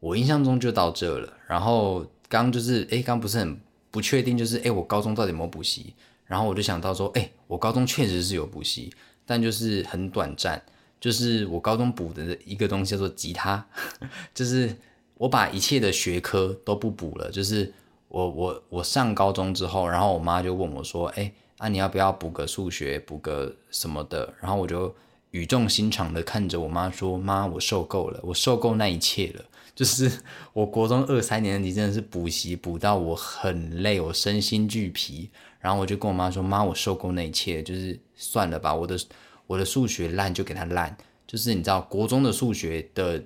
[0.00, 1.32] 我印象中就到这了。
[1.46, 5.94] 然后刚就是哎，刚不是很不确定，就是哎，我高中到底有没有补习？
[6.26, 8.92] 然后我就想到说，哎，我高中确实是有补习，
[9.32, 10.62] 但就是很短暂。
[11.00, 13.66] 就是我高中补的一个东西叫做吉他，
[14.34, 14.76] 就是
[15.14, 17.30] 我把一切的学科都不补了。
[17.30, 17.72] 就是
[18.08, 24.94] 我我我上高中之后，然后我妈就问我说：“哎，那你要不要补个数学，补个什么的？”然后我就
[25.32, 29.44] 语重心长的看着我妈说：“妈，我受够了，我受够那一切了。
[29.74, 30.08] 就是
[30.52, 35.30] 我国中二三年级真的是补习补到我很累，我身心俱疲。
[35.62, 38.98] 然后我就跟我妈说：妈，我受够那一切，就是算了吧，我的。”
[39.48, 40.96] 我的数学烂就给他烂，
[41.26, 43.22] 就是你知道，国中的数学的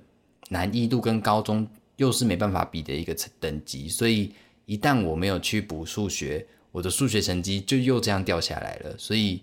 [0.48, 1.64] 难易度跟高中
[1.96, 4.32] 又是没办法比的一个等级，所以
[4.64, 8.96] 一旦我没有去补数学，我的数学成绩就又这样掉下来了。
[8.98, 9.40] 所以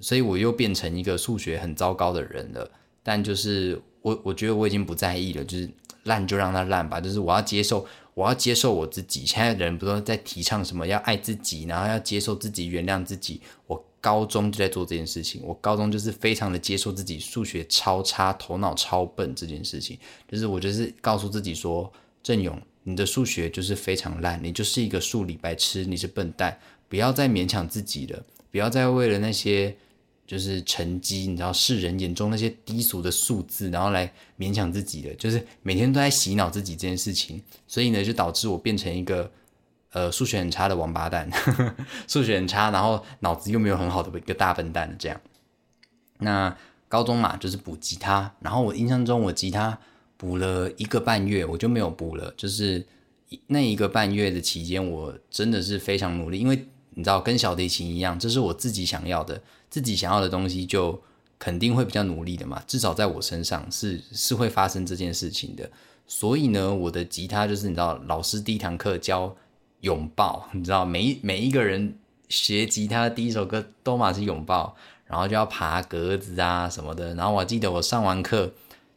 [0.00, 2.68] 所以我又变成一个数学很糟糕的人了。
[3.04, 5.70] 但就是我我觉得我已经不在意了，就是
[6.06, 9.24] 烂就让它烂吧，就是我要接受，我要接受我自己。
[9.24, 13.40] 现在人不都在提倡什么要爱自己，然后要接受自己，原谅自己。
[13.66, 21.92] 我高中就在做这件事情，我高中就是非常的接受自己数学超差，头脑超笨这件事情，就是我就是告诉自己说，
[22.22, 29.76] 郑勇，你的数学就是非常烂，你就是一个数理白痴，你是笨蛋，不要再勉强自己了，不要再为了那些。
[30.26, 39.30] 就是成绩，你知道世人眼中那些低俗的数字，然后来勉强自己的，就是每天都在洗脑自己这件事情，所以呢，就导致我变成一个
[39.92, 41.30] 呃数学很差的王八蛋，
[42.08, 45.20] 数学很差，然后脑子又没有很好的一个大笨蛋这样。
[46.18, 46.56] 那
[46.88, 49.78] 高中嘛，就是补吉他，然后我印象中我吉他
[50.16, 52.84] 补了一个半月，我就没有补了，就是
[53.48, 59.40] 那一个半月的期间，我真的是非常努力，因为你知道跟小提琴一样，这是我自己想要的。
[59.68, 60.98] 自己想要的东西就
[61.38, 65.70] 肯定会比较努力的嘛，至少在我身上是是会发生这件事情的。
[66.06, 69.36] 所以呢，我的吉他就是你知道，老师第一堂课教
[69.82, 71.98] 拥抱，你知道每每一个人
[72.30, 77.14] 学吉他第一首歌都嘛是拥抱，然后就要爬格子啊什么的。
[77.14, 78.50] 然后我记得我上完课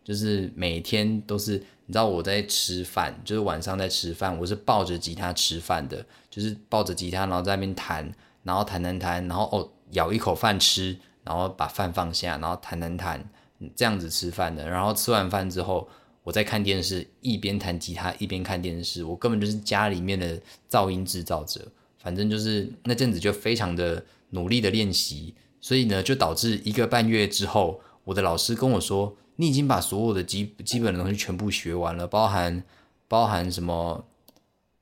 [0.06, 9.70] 就是每天都是你知道我在吃饭，就是晚上在吃饭，我是抱着吉他吃饭的，就是抱着吉他然后在那边弹，然后弹弹弹，然后哦。
[9.94, 13.28] 咬一口饭吃，然后把饭放下，然后弹弹弹，
[13.76, 14.70] 这样子吃饭的。
[14.70, 15.90] 然后吃完饭之后，
[16.22, 19.04] 我在看电视，一边弹吉他一边看电视。
[19.04, 21.68] 我根本就是家里面的噪音制造者。
[21.98, 32.64] 反正就是那阵子就非常的努力的练习，所以呢，就导致一个半月之后，我的老师跟我说：“你已经把所有的基基本的东西全部学完了，包含
[33.08, 34.06] 包含什么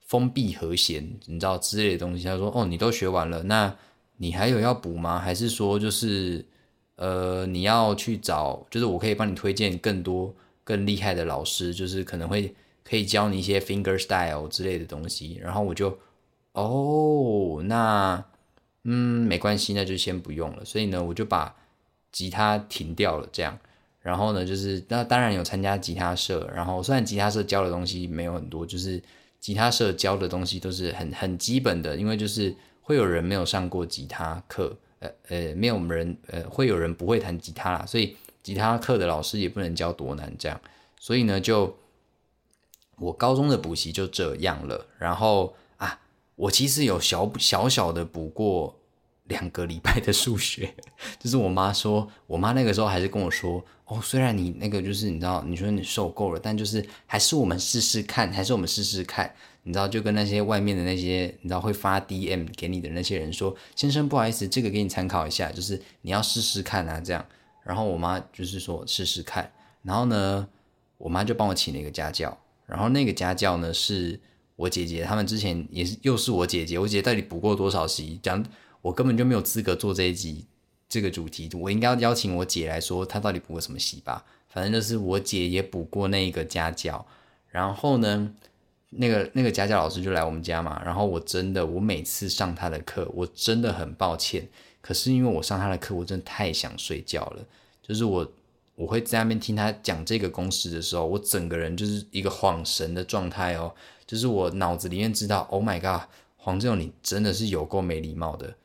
[0.02, 3.74] 封闭和弦，你知道之类的东西。”他说：“哦，你都学完了，那。”
[4.20, 5.20] 你还有要补吗？
[5.20, 6.44] 还是说就是，
[6.96, 15.38] 呃，你要去找，就是我可以帮你推荐更多更厉害的老师，就是可能会可以教你一些 finger style 之类的东西。
[15.40, 16.00] 然后我就，
[16.54, 18.26] 哦，那，
[18.86, 20.66] 嗯，没关系，那就先不用了。
[20.66, 21.56] 所以呢，我就把
[22.12, 23.60] 吉他停掉了，这样。
[24.08, 29.04] 然后呢，就是那当然有参加吉他社，然后虽然吉他社教的东西没有很多，就是
[29.40, 32.56] 吉他社教的东西都是很很基本的，因为就是。
[32.88, 40.58] 会有人没有上过吉他课，呃呃，没有人，呃，会有人不会弹吉他啦，所以吉他课的老师也不能教多难这样，
[40.98, 41.76] 所以呢，就
[42.96, 44.86] 我高中的补习就这样了。
[44.98, 46.00] 然后啊，
[46.38, 48.77] 我其实有小小小的补过
[49.28, 50.74] 两个礼拜的数学，
[51.20, 59.34] 就是我妈说，我妈那个时候还是跟我说，哦，虽然你那个就是你知道，你说你受够了，但就是还是我们试试看，还是我们试试看。
[59.64, 67.26] 你知道，就跟那些外面的那些，你知道会发 DM 给你的那些人说：“先生，不好意思，这个给你参考一下，就是你要试试看啊。”这样，
[67.66, 69.52] 然后我妈就是说试试看，
[69.84, 70.48] 然后呢，
[70.98, 74.18] 我妈就帮我请了一个家教，然后那个家教呢是
[74.56, 78.18] 我姐姐，他们之前也是又是我姐姐，我姐姐到底补过多少习？
[78.24, 78.42] 讲
[78.88, 80.46] 我根本就没有资格做这一集
[80.90, 84.26] 这个主题，我应该要邀请我姐来说她到底补过什么习吧。
[84.50, 87.06] 反正就是我姐也补过那个家教，
[87.50, 88.34] 然后呢。
[88.92, 94.48] 那个那个家教老师就来我们家嘛，然后我真的我每次上他的课，我真的很抱歉，
[94.80, 97.46] 可是因为我上他的课，我真的太想睡觉了。
[97.86, 98.32] 就是我
[98.76, 108.56] 我会在那边听他讲这个公式的时候，我整个人就是一个恍神的状态哦，就是我脑子里面知道，Oh my god，黄志勇你真的是有够没礼貌的，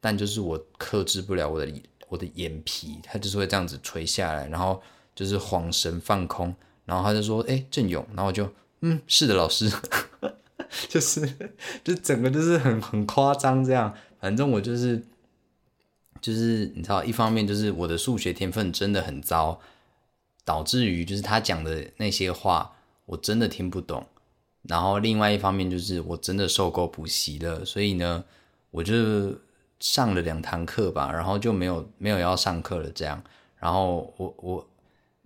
[0.00, 1.72] 但就是我克制不了我的
[2.08, 4.82] 我的眼皮，他就是会这样子垂下来，然后
[5.14, 8.50] 就是恍神放空，然后他就说，哎，郑勇，然后我就。
[8.82, 9.70] 嗯，是的，老师，
[10.88, 11.20] 就是，
[11.84, 13.94] 就整个就是很很夸张这样。
[14.18, 15.04] 反正我就是，
[16.22, 19.60] 就是你知道，一方面就是我的数学天分真的很糟，
[20.46, 24.06] 导致于就是他讲的那些话我真的听不懂。
[24.62, 28.24] 然后另外一方面就是我真的受够补习了，所以呢，
[28.70, 29.38] 我就
[29.80, 33.20] 上了两堂课吧，然后就没有没有要上课了这样。
[33.58, 34.66] 然后我我。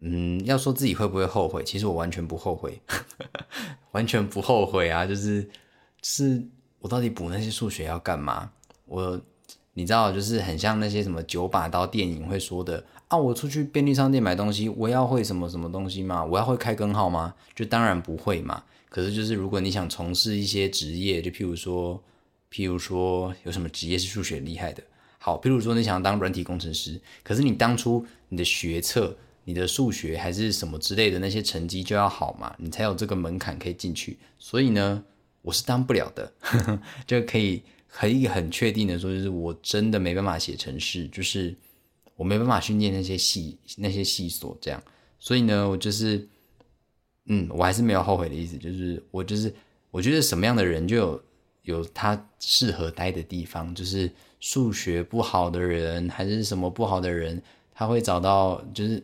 [0.07, 2.79] 嗯，要说自己会不会后悔，其实我完全不后悔，
[3.93, 5.07] 完全不后悔啊！
[5.07, 5.49] 就是，
[6.03, 6.47] 是
[6.81, 8.51] 我到底补那些数学要干嘛？
[8.85, 9.19] 我，
[9.73, 16.23] 你知道，就是很像那些什么九把刀电影会说的啊，我出去便利商店买东西，我要会什么什么东西吗？
[16.23, 17.33] 我要会开根号吗？
[17.55, 18.63] 就当然不会嘛。
[18.91, 21.99] 可是就是如果你想从事一些职业，就譬如说，
[22.55, 24.83] 譬如说有什么职业是数学厉害的？
[25.19, 29.17] 好，譬如说你想要当软体工程师，可是你当初你的学测。
[29.47, 34.17] 你的数学还是什么之类的那些成绩就要好嘛，你才有这个门槛可以进去。
[34.39, 35.05] 所以呢，
[35.43, 36.33] 我是当不了的，
[37.07, 41.55] 就可以可以很确定的说，就是我真的没办法写程式，就是
[42.17, 44.83] 我没办法训练那些细那些细琐这样，
[45.19, 46.27] 所以呢，我就是，
[47.27, 49.55] 嗯，我还是没有后悔的意思，就是我就是
[49.91, 51.23] 我觉得什么样的人就有
[51.65, 57.43] 有他适合待的地方，就是数学不好的人还是什么不好的人，
[57.75, 59.03] 他会找到就是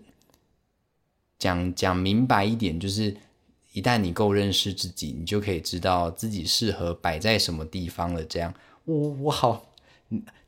[1.39, 3.15] 讲讲明白一点，就是
[3.73, 8.25] 一旦你够认识自己，你就可以知道自己适合摆在什么地方了。
[8.25, 9.67] 这样，我我好。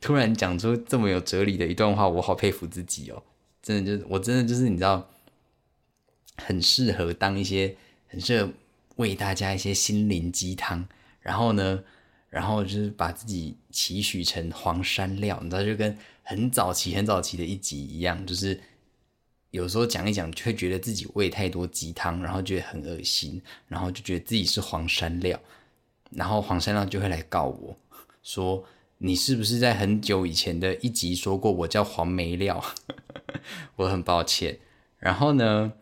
[0.01, 3.23] 突然讲出这么有哲理的一段话，我好佩服自己哦！
[3.63, 5.09] 真的就是，我真的就是你知道，
[6.37, 7.77] 很适合当一些，
[8.09, 8.53] 很适合
[8.97, 10.89] 喂大家一些心灵鸡汤。
[11.21, 11.85] 然后呢，
[12.33, 18.59] 然后就是把自己期许成黄山料，你知道，就跟很早期、很早期的一集一样，就是
[19.51, 25.39] 有时候讲一讲，就会觉得自己喂太多鸡汤，然后觉得很恶心，然后就觉得自己是黄山料，
[26.11, 27.77] 然后黄山料就会来告我
[28.23, 28.65] 说。
[29.05, 32.65] 你是不是在很久以前的一集说过我叫黄梅料？
[33.75, 34.57] 我很抱歉。
[35.01, 35.73] 然后呢，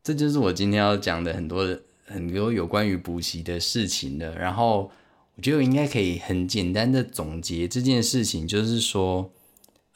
[0.00, 1.76] 这就是我今天要讲的很多
[2.06, 4.38] 很多有关于补习的事情了。
[4.38, 4.92] 然后
[5.36, 9.30] 我觉得我应该可以很简单的总结这件事情，就是说，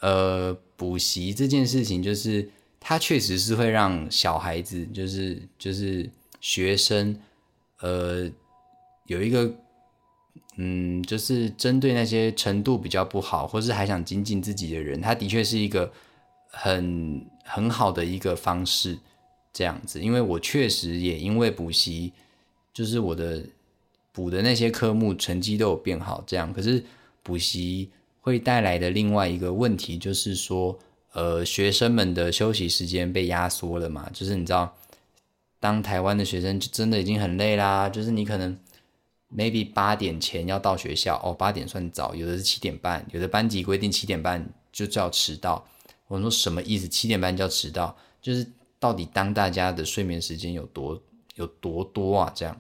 [0.01, 2.49] 呃，补习这件事情，就是
[2.81, 7.19] 它确实是会让小孩子，就是就是学生，
[7.81, 8.31] 呃，
[9.07, 9.55] 有一个。
[10.59, 15.93] 嗯，就是针对那些程度比较不好，或是还想精进自己的人，他的确是一个
[16.49, 18.99] 很很好的一个方式，
[19.53, 20.01] 这样子。
[20.01, 22.11] 因为我确实也因为补习，
[22.73, 23.45] 就是我的
[24.17, 26.51] 补的那些科目成绩都有变好，这样。
[26.51, 26.83] 可是
[27.23, 27.91] 补习
[28.23, 30.79] 会带来的另外一个问题，就是说，
[31.13, 34.09] 呃，学生们的休息时间被压缩了嘛。
[34.15, 34.75] 就是你知道，
[35.61, 38.57] 当台湾的学生就真的已经很累啦，就是你可能。
[39.37, 45.67] maybe 八点前要到学校哦，八点算早，有的是七点半，有的班级规定七点半就叫迟到。
[46.07, 46.87] 我说什么意思？
[46.87, 48.47] 七点半叫迟到，就是
[48.79, 51.03] 到底当大家的睡眠时间有多
[51.35, 52.33] 有多多啊？
[52.37, 52.57] 这样，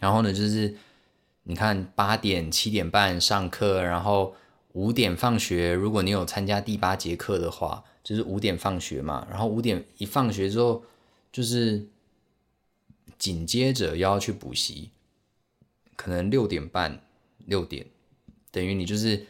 [0.00, 0.74] 然后呢，就是
[1.44, 4.34] 你看八点七点半上课，然后
[4.72, 5.72] 五点放学。
[5.72, 9.26] 如果你有参加第八节课的话，就是五点放学嘛。
[9.30, 10.84] 然后五点一放学之后，
[11.32, 11.86] 就是
[13.18, 14.90] 紧接着又要去补习。
[15.96, 17.00] 可能六点半、
[17.46, 17.86] 六点，
[18.50, 19.26] 等于你就是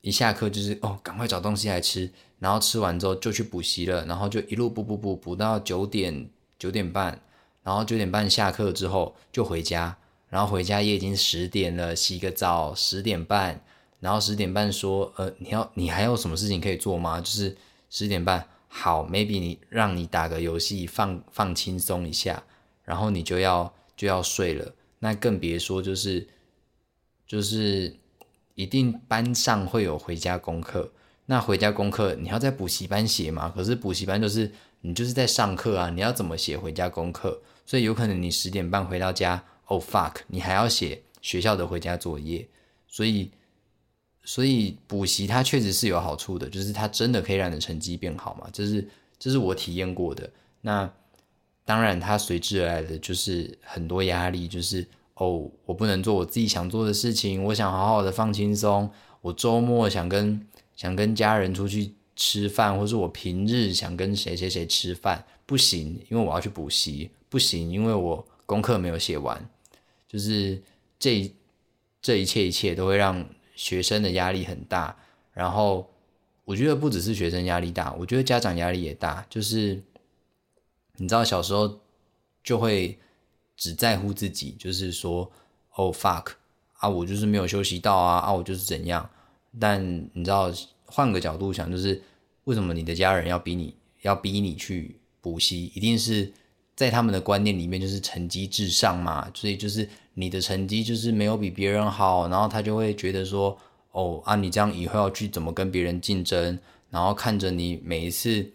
[0.00, 7.20] 一下课就是哦，赶快找东西来吃，然后吃完之后就去补习了，然后就一路补补补补到九点、九点半，
[7.64, 9.98] 然后九点半下课之后就回家，
[10.34, 13.62] 然后回家也已经十点了，洗个澡，十点半，
[14.00, 17.20] 然后十点半说呃，你要你还有什么事情可以做吗？
[17.20, 17.56] 就是
[17.88, 22.42] 十点半好，maybe 你让你打个游戏放放轻松一下，
[22.82, 24.74] 然后你就要就要睡了。
[24.98, 26.26] 那更别说，就是
[27.28, 27.94] 就是
[28.56, 30.90] 一定班上会有回家功课。
[31.26, 33.52] 那回家功课你要在补习班写嘛？
[33.54, 37.40] 可是补习班就是你就是在上课啊，你要怎么写回家功课？
[37.64, 42.48] 所以有可能你十点半回到家，Oh fuck，你还要写学校的回家作业。
[42.88, 43.30] 所以
[44.22, 48.48] 所以补习它确实是有好处的，就是它真的可以让你的成绩变好嘛？
[48.52, 50.30] 这是这是我体验过的。
[50.60, 50.90] 那。
[51.66, 58.90] 当然，它随之而来的就是很多压力，就是哦，我不能做我自己想做的事情，我想好好的放轻松。
[59.22, 60.46] 我周末想跟
[60.76, 69.48] 想跟家人出去吃饭，或是我平日想跟谁谁谁吃饭，不行，因为我要去补习，不行，因为我功课没有写完。
[70.14, 70.62] 就是
[70.98, 71.28] 这
[72.00, 74.96] 这一切一切都会让学生的压力很大。
[75.32, 75.90] 然后
[76.44, 79.82] 我觉得不只是学生压力大，我觉得家长压力也大，就是。
[80.96, 81.80] 你知道小时候
[82.44, 82.96] 就会
[83.56, 85.28] 只在乎自己，就是说
[85.74, 86.28] 哦 fuck
[86.74, 89.10] 啊，我就是没有休息到啊啊，我就是怎样。
[89.58, 90.52] 但你知道
[90.86, 92.00] 换个角度想，就是
[92.44, 95.64] 为什么你的家人要逼你要逼你去补习？
[95.74, 96.32] 一定是
[96.76, 103.56] 在他们的观念里面就是成绩至上嘛，所以就是你的成绩就是没有比别人好，然后他就会觉得说
[103.92, 106.58] 哦啊，你这样以后要去怎么跟别人竞争？
[106.90, 108.50] 然后看着你每一次。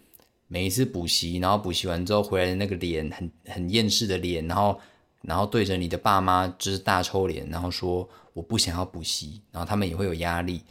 [0.52, 4.80] 每一次补习，然后补习完之后回来的那个脸很很厌世的脸，然后
[5.22, 10.62] 然后对着你的爸妈就是大抽脸，然后说我不想要补习，然后他们也会有压力，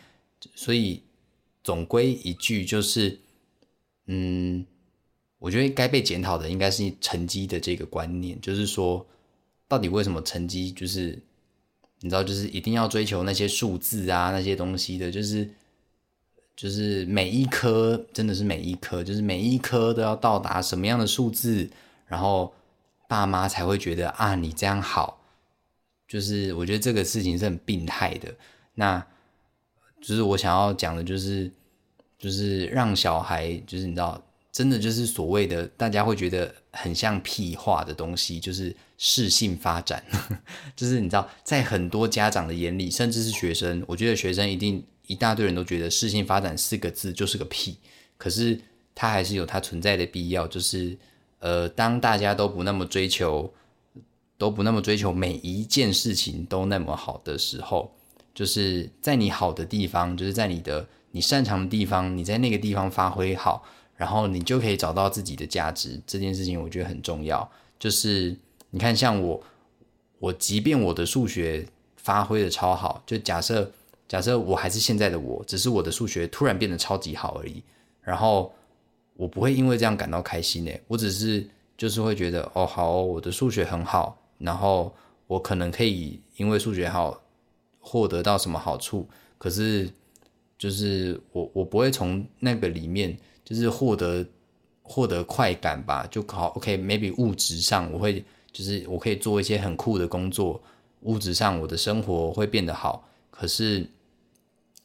[0.54, 1.02] 所以
[1.64, 3.18] 总归一句就是，
[4.08, 4.66] 嗯，
[5.38, 9.08] 我觉得该被检讨的应该是成绩的这个观念，就是说
[9.70, 11.18] 到底为什么成绩就是
[12.02, 15.50] 你知道就是一定要追求那些数字啊那些东西的，就是。
[16.62, 21.70] 就是每一科真的是每一科，就是每一科都要到达什么样的数字，
[22.06, 22.54] 然后
[23.08, 25.22] 爸妈才会觉得啊，你这样好。
[26.06, 28.36] 就是我觉得这个事情是很病态的。
[28.74, 29.02] 那
[30.02, 31.50] 就是我想要讲的，就是
[32.18, 34.22] 就是让小孩，就是你知道，
[34.52, 40.04] 真的就是所谓的大家会觉得很像屁话的东西，就是适性发展，
[40.76, 47.78] 就是你知道，在很多家长的眼里，甚至是学生，我觉得学生一定一大堆人都觉得适性发展四个字就是个屁，
[48.18, 48.60] 可是
[48.96, 50.98] 它还是有它存在的必要，就是
[51.40, 53.54] 呃，当大家都不那么追求，
[54.38, 57.94] 都不那么追求每一件事情都那么好的时候。
[58.32, 63.66] 就是在你好的地方，就是在你的你擅长的地方，你在那个地方发挥好，
[64.00, 66.00] 然后你就可以找到自己的价值。
[66.08, 67.48] 这件事情我觉得很重要。
[67.78, 68.34] 就是
[68.70, 69.44] 你看，像我，
[70.20, 73.70] 我即便我的数学发挥的超好，就假设
[74.08, 77.62] 假设我还是现在的我，只是我的数学突然变得超级好而已。
[78.02, 78.54] 然后
[79.18, 81.46] 我不会因为这样感到开心诶，我只是
[81.78, 84.96] 就是会觉得哦，好，我的数学很好，然后
[85.28, 87.22] 我可能可以因为数学好。
[87.82, 89.08] 获得到什么好处？
[89.38, 89.90] 可是
[90.58, 93.18] 就是我我不会从那个里面
[93.50, 94.24] 就是获得
[94.84, 96.06] 获得快感吧？
[96.12, 100.62] 就好 OK，maybe 物质上我会就是我可以做一些很酷的工作，
[101.02, 103.10] 物质上我的生活会变得好。
[103.32, 103.90] 可是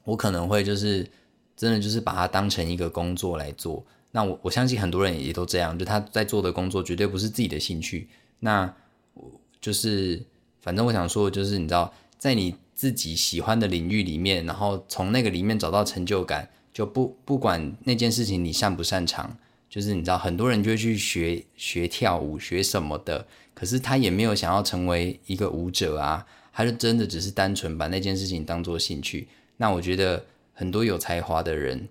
[0.04, 1.06] 我可能会就是
[1.54, 3.84] 真的就是把它当成一个工作来做。
[4.12, 8.08] 那我我相信很多人也都这样，就他在做的工作绝对不是自己的兴趣。
[8.40, 8.74] 那
[9.12, 10.24] 我就是
[10.62, 12.56] 反正我想说就是你知道在你。
[12.76, 19.34] 自己喜欢的领域里面，然后从那个里面找到成就感，就不不管那件事情你擅不擅长，
[19.70, 29.28] 就是你知道很多人就会去学学跳舞学什么的，可是他也没有想要成为一个舞者啊，他就真的只是单纯把那件事情当做兴趣。
[29.56, 30.22] 那我觉得
[30.52, 31.88] 很多有才华的人，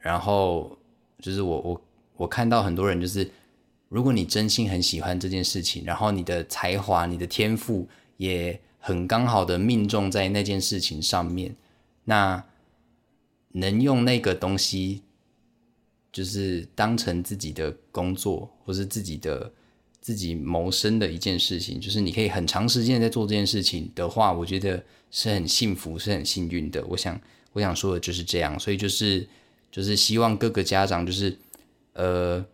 [0.00, 0.76] 然后
[1.20, 1.82] 就是我我
[2.16, 3.30] 我看到很多人就是，
[3.88, 8.58] 如果你真心很喜欢这件事情，然后你的才华、你的天赋也。
[8.86, 11.56] 很刚好的命中在那件事情上面，
[12.04, 12.44] 那
[13.56, 15.02] 能用那个东西，
[16.12, 19.52] 就是当成自己的工作，或是自己的
[20.00, 26.84] 自己谋生的一件事情，就是你可以很长时间在做这件事情的话，我觉得是很幸福，是很幸运的。
[26.86, 27.20] 我想，
[27.52, 29.28] 我想说的就是这样，所以就是
[29.70, 31.38] 就是希望各个家长就是，
[31.92, 32.44] 呃，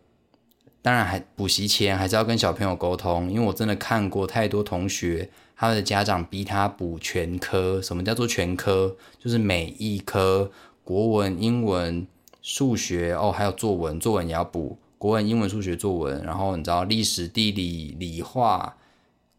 [0.82, 5.30] 当然还补习前还是要跟小朋友沟通，因为我真的看过太多同学。
[5.56, 8.96] 他的家长逼他补全科，什么叫做全科？
[9.18, 10.50] 就是每一科
[10.84, 12.06] 国文、英文、
[12.42, 14.78] 数学哦，还有作文，作文也要补。
[14.98, 18.76] 国文、英文、数学、作文，然后你知道历史、地理、理化、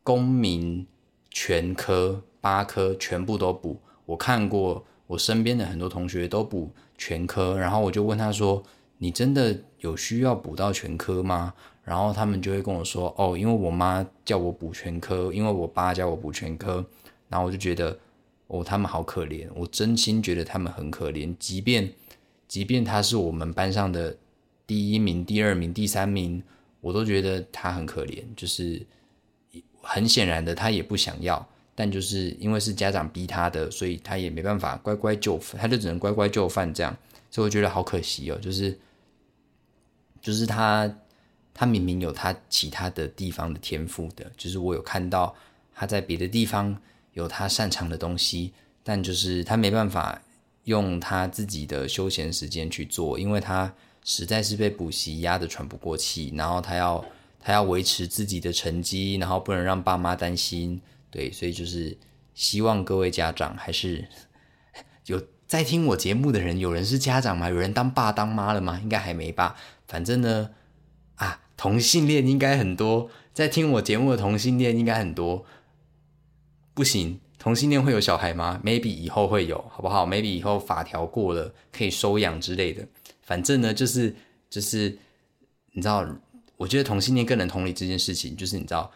[0.04, 0.88] 公民
[1.30, 3.80] 全科八科全部都补。
[4.06, 8.64] 我看过我身边的很多同学都补全科，然后我就问他说
[8.98, 16.86] ：“你真的有需要补到全科吗？”然后他们就会跟我说：“哦，因为我妈叫我补全科，因为我爸叫我补全科。”
[17.30, 17.98] 然后我就觉得，
[18.52, 21.34] 哦，他们好可怜，我真心觉得他们很可怜。
[21.40, 21.92] 即便，
[22.48, 24.18] 即便他是我们班上的
[24.68, 26.44] 第一名、第二名、第三名，
[26.82, 28.24] 我都觉得他很可怜。
[28.36, 28.86] 就是
[29.82, 36.96] 很显然的，他也不想要，但就是因为是家长逼他的，所以他也没办法乖乖就，他就只能乖乖就范这样。
[37.30, 38.78] 所以我觉得好可惜哦，就是，
[40.22, 40.94] 就是他。
[41.54, 45.36] 他明明有他其他的地方的天赋的，就是我有看到
[45.76, 46.76] 他在别的地方
[47.14, 48.54] 有他擅长的东西，
[48.84, 50.22] 但就是他没办法
[50.64, 57.04] 用他自己的休闲时间去做，因为他实在是被补习压得喘不过气，然后他要
[57.40, 61.98] 他要维持自己的成绩，然后不能让爸妈担心，对，所以就是
[62.34, 64.08] 希望各位家长还是
[65.06, 67.50] 有在听我节目的人，有人是家长吗？
[67.50, 68.80] 有人当爸当妈了吗？
[68.82, 69.56] 应该还没吧，
[69.88, 70.52] 反正呢。
[71.16, 75.46] 啊同性恋应该很多，在听我节目的同性恋应该很多。
[76.74, 82.88] 不行，同性恋会有小孩吗？Maybe 以后会有，好不好？Maybe 以后法条过了可以收养之类的。
[83.22, 84.16] 反正呢，就是
[84.50, 84.98] 就是，
[85.74, 86.06] 你知道，
[86.58, 88.36] 我觉得同性恋更能同理这件事情。
[88.36, 88.92] 就是你知道，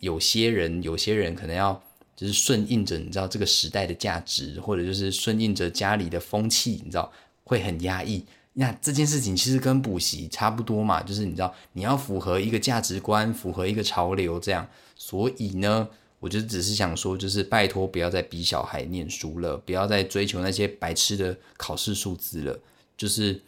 [0.00, 1.82] 有些人有些人可能要
[2.14, 7.10] 就是顺应着你知道这个时代的价值，或者就是顺应着家里的风气，你知道
[7.44, 8.24] 会很压抑。
[8.54, 14.68] 那这件事情其实跟补习差不多嘛，就是你知道你要符合一个价值观，符合一个潮流这样。
[14.94, 15.88] 所以呢，
[16.22, 22.56] 我就只是想说，就是拜托不要再逼小孩念书了，不要再追求那些白痴的考试数字了。
[22.96, 23.42] 就是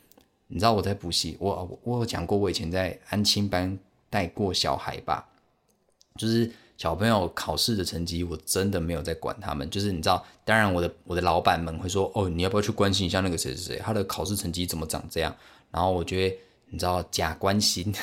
[0.48, 3.78] 你知道我在补习，我我有讲过，我以前在安亲班
[4.10, 5.28] 带过小孩吧，
[6.16, 6.50] 就是。
[6.76, 9.70] 小朋友考试的成绩，我真的没有在管他们。
[9.70, 15.32] 就是你知道，当然我的我的老板们会说，哦，你要不要去关心一下那个谁谁谁，他的考试成绩怎么长这样？
[15.70, 16.36] 然后我觉得，
[16.74, 17.94] 你知道假关心，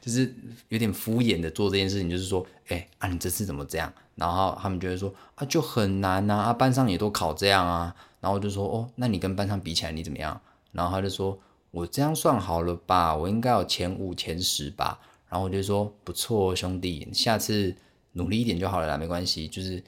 [0.00, 0.34] 就是
[0.70, 3.92] 有点敷衍的做这件事情，就是说，哎啊，你这次怎么这样？
[4.14, 7.94] 然后他们就会说，啊，就很难呐，啊，班上也都考这样啊。
[8.20, 10.40] 然后就说，哦，那你跟班上比起来你怎么样？
[10.72, 11.38] 然后他就说
[11.70, 13.14] ：“我这样算好了吧？
[13.14, 14.98] 我应该有前五、前十吧。”
[15.28, 17.76] 然后我就说：“不错，兄弟，下次
[18.12, 19.46] 努力一点就好了啦，没关系。
[19.46, 19.84] 就是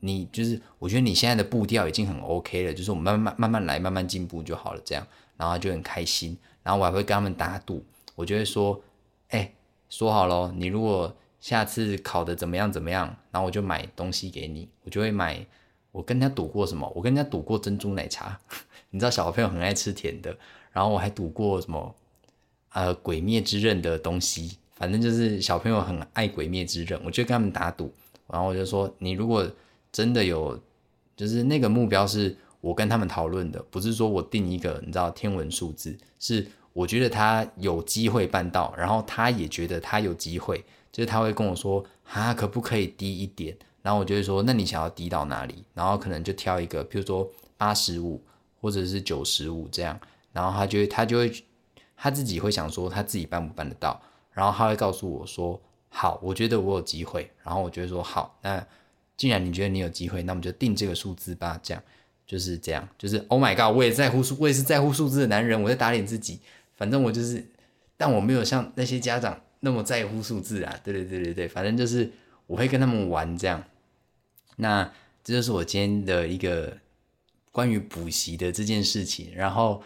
[0.00, 4.80] 你，就是我觉得你现在的步调已经很 OK 了，就是我们慢慢慢慢来，慢慢进步就好了。
[4.84, 5.06] 这样，
[5.36, 6.36] 然后就很开心。
[6.66, 7.84] 然后我还会跟他们打赌，
[8.16, 8.82] 我就会说：
[9.28, 9.52] 哎，
[9.88, 15.46] 说好喽，你如果下次考的怎么样怎么样，然后我就买东西给你，我就会买。
[15.92, 16.92] 我跟人家赌过什么？
[16.96, 18.36] 我跟人家赌过珍珠奶茶。
[18.90, 20.36] 你知道小朋友很爱吃甜的，
[20.72, 21.94] 然后我还赌过什么？
[22.72, 24.58] 呃，鬼灭之刃的东西。
[24.74, 27.94] 反正就是小朋友很爱鬼灭之刃，我就跟他们打赌。
[28.26, 29.48] 然后我就说，你如果
[29.92, 30.60] 真的有，
[31.16, 43.56] 就是那个目标是我跟他们讨论的，不是说我定一个你知道天文数字，是我觉得他有机会办到，然后他也觉得他有机会，就是他会跟我说，啊，可不可以低一点？
[43.82, 45.64] 然后我就会说，那你想要低到哪里？
[45.74, 48.22] 然后可能就挑一个，比如说八十五。
[48.58, 50.00] 或者是九十五这样，
[50.32, 51.32] 然后他就他就会
[51.94, 54.00] 他自己会想说他自己办不办得到，
[54.32, 58.66] 然后他会告诉我说好，我觉得我有机会，然后我就会说好，那
[59.16, 61.82] 既然你觉得你有机会，那我们就定这个数字吧，这样
[62.26, 66.40] 就是这样，就是 Oh my God，我也在乎数，我也是在乎数字的男人，我在打脸自己，
[66.74, 67.46] 反正我就是，
[67.96, 72.10] 但我没有像那些家长那么在乎数字啊，对对对对对，反正就是
[72.46, 73.64] 我会跟他们玩这样，
[74.56, 76.78] 那这就是我今天的一个。
[77.52, 79.82] 关于补习的这件事情，然后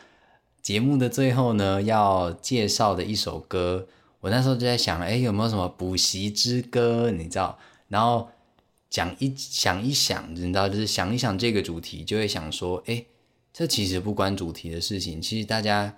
[0.61, 3.87] 节目的最后呢，要介绍的一首歌，
[4.19, 7.13] 我那时候就在想，哎，有没有什么补习之歌？
[7.13, 7.57] 你知道？
[7.87, 8.29] 然后
[8.91, 13.05] 讲一想一想，你知道，就是想一想这个主题，就会想说，哎，
[13.53, 15.23] 这其实不关主题的事情。
[15.23, 15.97] 其实大家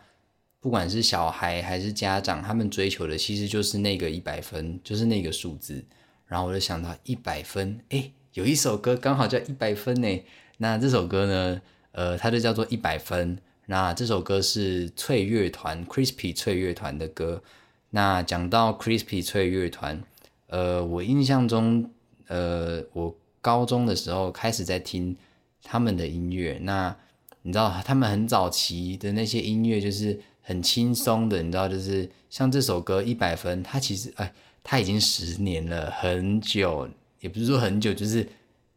[0.60, 5.82] 不管是小孩还是家长，他们追求的其实就是那个一百分，就是那个数字。
[6.26, 10.22] 然后我就想到一百分，哎，有一首歌刚好叫一百分呢。
[10.58, 11.60] 那这首歌呢？
[11.92, 13.38] 呃，它就叫做一百分。
[13.66, 17.42] 那这首歌是脆乐团 Crispy 脆乐团的歌。
[17.90, 20.02] 那讲到 Crispy 脆乐团，
[20.46, 21.90] 呃，我印象中，
[22.26, 25.16] 呃，我高中的时候开始在听
[25.62, 26.58] 他们的音乐。
[26.62, 26.96] 那
[27.42, 36.88] 你知道，他们很早期的那些音乐就是很轻松的，你知道，就是像这首歌一百分，它其实哎，它已经十年了，很久，
[37.20, 38.28] 也不是说很久，就是。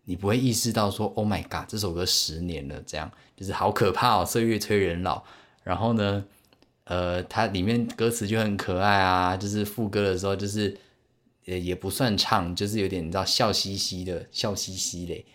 [0.07, 5.23] 你不会意识到说，Oh my God，这首歌十年了，这样就是好可怕哦，岁月催人老。
[5.63, 6.23] 然后呢，
[6.83, 10.77] 呃，它里面歌词就很可爱啊，就是副歌的时候，就是
[11.45, 15.25] 也也不算唱，就是有点你知道笑嘻嘻的，笑嘻嘻嘞，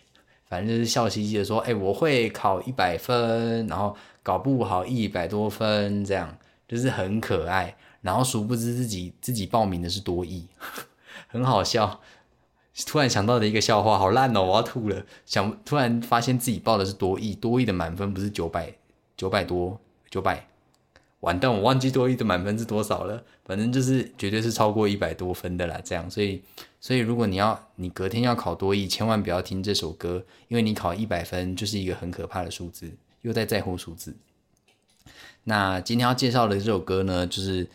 [0.47, 6.37] 反正就是笑嘻嘻的说，哎，我会考一百分，然后搞不好一百多分，这样
[6.69, 7.77] 就是很可爱。
[8.03, 10.47] 然后殊不知自己自己报名的是多艺，
[11.29, 12.01] 很好笑。
[12.87, 14.43] 突然想到的一个笑话，好烂哦！
[14.43, 15.05] 我要吐了。
[15.27, 18.73] 想突然发现自己报的是多亿，多亿的满分不是九百
[19.19, 20.47] 九百多九百，
[21.21, 21.53] 完蛋！
[21.53, 23.23] 我忘记多亿的满分是多少了。
[23.45, 25.81] 反正就是绝对是超过一百多分的啦。
[25.85, 26.43] 这样，所以
[26.81, 32.91] 所以如果你要你隔天要考多亿，千万不要听这首歌，因为你考一百分就是一个很可怕的数字，
[33.23, 34.17] 又在在乎数字。
[35.45, 37.69] 那今天要介绍的这首歌呢，就是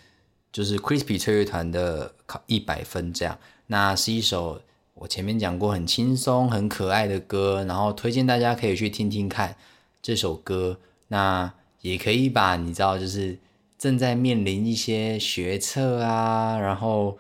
[0.51, 3.37] 就是 Crispy 脆乐团的考一百分这样。
[3.67, 4.61] 那是一首。
[4.97, 9.57] 我前面讲过很轻松、很可爱的歌，然后推荐大家可以去听听看
[10.01, 10.79] 这首歌。
[11.09, 11.51] 那
[11.89, 13.37] 也可以把你知道，就是
[13.77, 17.17] 正在面临一些学测啊，然后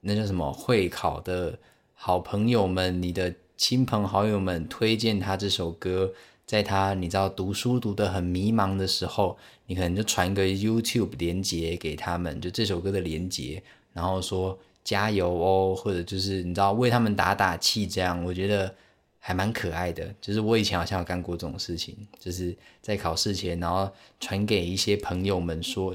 [0.00, 1.58] 那叫什么会考的
[1.94, 6.12] 好朋友们，你的亲朋好友们推荐他这首歌，
[6.44, 13.62] 在他你知道读书读得很迷茫的时候，你可能就传个 YouTube 连接给他们，就这首歌的连接，
[13.92, 14.58] 然后说。
[14.84, 18.74] 加油哦，或者就是你知道为他们打打气，这样我觉得
[19.18, 20.14] 还蛮可爱的。
[20.20, 23.90] 就是我以前好像有干过这种事情，就是在考试前，然后
[24.20, 25.94] 传给一些朋友们说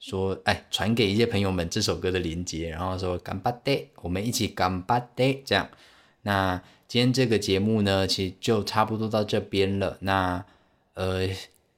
[0.00, 5.68] 说，哎，传给一些朋友们这首歌的连接，然后说干巴爹，我们一起干巴爹，这样。
[6.22, 9.96] 那今天这个节目呢，其实就差不多到这边了。
[10.00, 10.44] 那
[10.94, 11.28] 呃，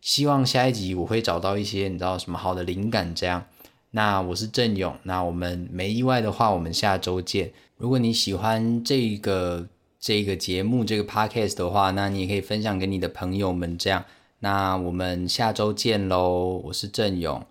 [0.01, 3.47] 希望下一集我会找到一些你知道什么好的灵感，这样。
[3.93, 7.53] 那我是郑勇，那我们没意外的话，我们下周见。
[7.76, 9.68] 如果你喜欢这个
[10.07, 13.77] 这个节目这个 podcast 的话，那你也可以分享给你的朋友们。
[13.77, 14.05] 这样，
[14.39, 16.63] 那我们下周见喽！
[16.67, 17.45] 我是郑勇，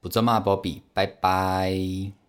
[0.00, 2.19] 不做骂波比，拜拜。